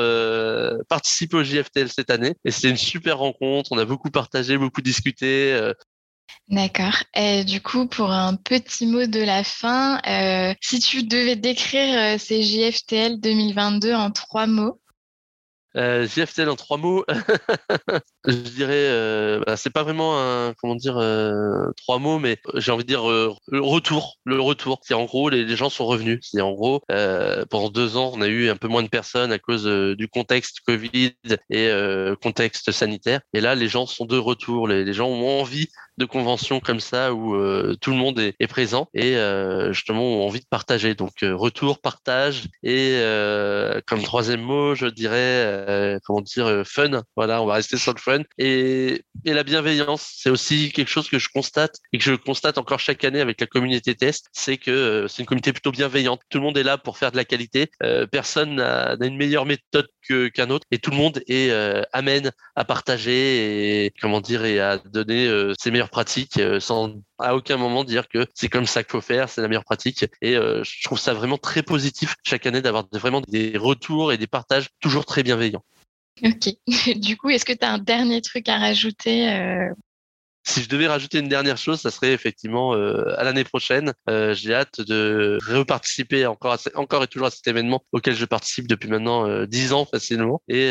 participer 0.89 1.37
au 1.37 1.45
JFTL 1.45 1.89
cette 1.89 2.11
année. 2.11 2.35
Et 2.45 2.51
c'était 2.51 2.69
une 2.69 2.77
super 2.77 3.19
rencontre, 3.19 3.71
on 3.73 3.79
a 3.79 3.87
beaucoup 3.87 4.11
partagé, 4.11 4.59
beaucoup 4.59 4.83
discuté. 4.83 5.73
D'accord. 6.49 7.03
Du 7.45 7.61
coup, 7.61 7.87
pour 7.87 8.13
un 8.13 8.37
petit 8.37 8.87
mot 8.87 9.07
de 9.07 9.21
la 9.21 9.43
fin, 9.43 10.01
euh, 10.07 10.55
si 10.61 10.79
tu 10.79 11.03
devais 11.03 11.37
décrire 11.37 12.15
euh, 12.15 12.19
ces 12.19 12.43
JFTL 12.43 13.21
2022 13.21 13.95
en 13.95 14.11
trois 14.13 14.47
mots, 14.47 14.81
euh, 15.77 16.07
JFTL 16.07 16.49
en 16.49 16.57
trois 16.57 16.79
mots, 16.79 17.05
je 18.27 18.33
dirais, 18.33 18.75
euh, 18.75 19.41
bah, 19.47 19.57
c'est 19.57 19.71
pas 19.71 19.83
vraiment 19.83 20.19
un, 20.19 20.55
comment 20.55 20.75
dire, 20.75 20.97
euh, 20.99 21.71
trois 21.77 21.99
mots, 21.99 22.19
mais 22.19 22.39
j'ai 22.55 22.73
envie 22.73 22.83
de 22.83 22.89
dire 22.89 23.09
euh, 23.09 23.35
le 23.49 23.61
retour, 23.61 24.17
le 24.25 24.41
retour. 24.41 24.81
C'est 24.83 24.95
en 24.95 25.05
gros, 25.05 25.29
les, 25.29 25.57
gens 25.57 25.71
sont 25.71 25.87
revenus. 25.87 26.21
C'est 26.23 26.41
en 26.41 26.53
gros, 26.53 26.83
euh, 26.91 27.45
pendant 27.49 27.71
deux 27.71 27.97
ans, 27.97 28.13
on 28.15 28.21
a 28.21 28.27
eu 28.27 28.49
un 28.49 28.57
peu 28.57 28.69
moins 28.69 28.83
de 28.83 28.89
personnes 28.89 29.33
à 29.33 29.39
cause 29.39 29.65
du 29.65 30.09
contexte 30.09 30.61
Covid 30.67 31.13
et 31.51 31.71
contexte 32.23 32.73
sanitaire. 32.73 33.21
Et 33.33 33.41
là, 33.41 33.55
les 33.55 33.69
gens 33.69 33.87
sont 33.87 34.07
de 34.07 34.19
retour. 34.19 34.69
Les, 34.69 34.85
les 34.85 34.93
gens 34.93 35.09
ont 35.09 35.41
envie 35.41 35.69
de 35.99 36.05
conventions 36.05 36.61
comme 36.61 36.81
ça 36.81 37.15
où 37.15 37.35
tout 37.77 37.91
le 37.91 37.97
monde 37.97 38.19
est, 38.19 38.35
est 38.39 38.47
présent 38.47 38.89
et 38.93 39.17
justement 39.71 40.03
ont 40.03 40.27
envie 40.27 40.41
de 40.41 40.47
partager. 40.51 40.95
Donc 40.95 41.13
retour, 41.23 41.81
partage 41.81 42.45
et 42.63 43.01
comme 43.87 44.03
troisième 44.03 44.43
mot, 44.43 44.75
je 44.75 44.87
dirais 44.87 45.99
comment 46.05 46.21
dire 46.21 46.63
fun. 46.67 47.03
Voilà, 47.17 47.41
on 47.43 47.47
va 47.47 47.55
rester 47.55 47.79
sur 47.79 47.95
le 47.95 48.01
fun 48.01 48.16
et, 48.39 49.03
la 49.25 49.43
bienveillance, 49.43 50.15
c'est 50.17 50.31
aussi 50.31 50.73
quelque 50.73 50.89
chose 50.89 51.09
que 51.09 51.19
je 51.19 51.29
constate 51.29 51.77
et 51.93 51.99
que 51.99 52.05
je 52.05 52.15
constate 52.15 52.59
encore 52.59 52.79
chaque 52.79 53.05
année 53.05 53.21
avec 53.21 53.41
la 53.41 53.47
communauté 53.47 53.95
test, 53.95 54.29
c'est 54.33 54.57
que 54.57 54.71
euh, 54.71 55.09
c'est 55.09 55.23
une 55.23 55.27
communauté 55.27 55.53
plutôt 55.53 55.73
bienveillante. 55.73 56.21
Tout 56.31 56.39
le 56.39 56.45
monde 56.45 56.57
est 56.57 56.63
là 56.63 56.79
pour 56.79 56.97
faire 56.97 57.11
de 57.11 57.17
la 57.17 57.25
qualité. 57.25 57.71
Euh, 57.83 58.07
personne 58.07 58.57
n'a 58.57 58.97
une 59.01 59.17
meilleure 59.17 59.45
méthode 59.45 59.89
qu'un 60.35 60.51
autre 60.51 60.65
et 60.71 60.79
tout 60.79 60.91
le 60.91 60.97
monde 60.97 61.21
est 61.27 61.51
euh, 61.51 61.83
amène 61.93 62.31
à 62.55 62.65
partager 62.65 63.87
et 63.87 63.93
comment 64.01 64.21
dire 64.21 64.45
et 64.45 64.61
à 64.61 64.79
donner 64.79 65.29
ses 65.59 65.71
meilleures 65.71 65.91
pratiques 65.91 66.41
sans 66.61 66.95
à 67.19 67.35
aucun 67.35 67.57
moment 67.57 67.83
dire 67.83 68.09
que 68.09 68.27
c'est 68.35 68.49
comme 68.49 68.67
ça 68.67 68.85
qu'il 68.85 68.93
faut 68.93 69.01
faire, 69.01 69.29
c'est 69.29 69.41
la 69.41 69.49
meilleure 69.49 69.65
pratique. 69.65 70.05
Et 70.23 70.35
je 70.35 70.85
trouve 70.85 70.99
ça 70.99 71.15
vraiment 71.15 71.39
très 71.39 71.63
positif 71.63 72.15
chaque 72.23 72.47
année 72.47 72.63
d'avoir 72.63 72.85
vraiment 72.93 73.23
des 73.29 73.57
retours 73.59 74.13
et 74.13 74.19
des 74.19 74.27
partages 74.27 74.69
toujours 74.81 75.05
très 75.05 75.23
bienveillants. 75.23 75.65
Ok. 76.23 76.55
Du 76.97 77.17
coup, 77.17 77.31
est-ce 77.31 77.45
que 77.45 77.53
tu 77.53 77.65
as 77.65 77.73
un 77.73 77.79
dernier 77.79 78.21
truc 78.23 78.49
à 78.49 78.59
rajouter 78.59 79.31
euh? 79.31 79.73
Si 80.49 80.63
je 80.63 80.69
devais 80.69 80.87
rajouter 80.87 81.19
une 81.19 81.29
dernière 81.29 81.57
chose, 81.57 81.81
ça 81.81 81.91
serait 81.91 82.13
effectivement 82.13 82.73
euh, 82.75 83.19
à 83.19 83.25
l'année 83.25 83.43
prochaine. 83.43 83.93
Euh, 84.09 84.33
j'ai 84.33 84.55
hâte 84.55 84.81
de 84.81 85.39
reparticiper 85.45 86.25
encore, 86.25 86.57
encore 86.77 87.03
et 87.03 87.09
toujours 87.09 87.27
à 87.27 87.31
cet 87.33 87.49
événement 87.49 87.83
auquel 87.91 88.15
je 88.15 88.25
participe 88.25 88.69
depuis 88.69 88.89
maintenant 88.89 89.45
dix 89.45 89.73
ans 89.73 89.87
facilement. 89.87 90.41
Et 90.47 90.71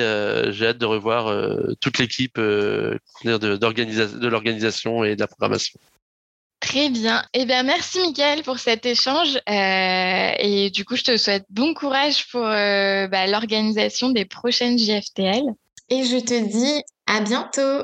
j'ai 0.52 0.68
hâte 0.68 0.78
de 0.78 0.86
revoir 0.86 1.30
toute 1.82 1.98
l'équipe 1.98 2.40
de 2.40 3.00
l'organisation 4.28 5.04
et 5.04 5.18
de 5.18 5.20
la 5.20 5.28
programmation. 5.28 5.78
Très 6.66 6.90
bien. 6.90 7.22
Eh 7.36 7.46
bien, 7.46 7.62
merci 7.62 8.00
Mickaël 8.00 8.42
pour 8.42 8.58
cet 8.58 8.88
échange. 8.88 9.38
Euh, 9.48 10.32
et 10.40 10.72
du 10.72 10.84
coup, 10.84 10.96
je 10.96 11.04
te 11.04 11.16
souhaite 11.16 11.46
bon 11.52 11.76
courage 11.76 12.28
pour 12.32 12.44
euh, 12.44 13.08
bah, 13.08 13.28
l'organisation 13.28 14.10
des 14.10 14.26
prochaines 14.26 14.78
JFTL. 14.78 15.44
Et 15.90 16.04
je 16.04 16.18
te 16.18 16.34
dis 16.34 16.82
à 17.06 17.22
bientôt. 17.22 17.84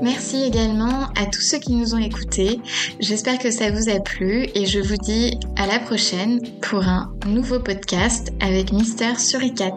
Merci 0.00 0.44
également 0.44 1.10
à 1.14 1.26
tous 1.26 1.42
ceux 1.42 1.58
qui 1.58 1.72
nous 1.72 1.94
ont 1.94 1.98
écoutés. 1.98 2.58
J'espère 3.00 3.38
que 3.38 3.50
ça 3.50 3.70
vous 3.70 3.90
a 3.90 4.00
plu 4.00 4.48
et 4.54 4.64
je 4.64 4.80
vous 4.80 4.96
dis 4.96 5.38
à 5.56 5.66
la 5.66 5.78
prochaine 5.78 6.40
pour 6.62 6.82
un 6.84 7.12
nouveau 7.26 7.60
podcast 7.60 8.32
avec 8.40 8.72
Mister 8.72 9.14
Suricat. 9.18 9.76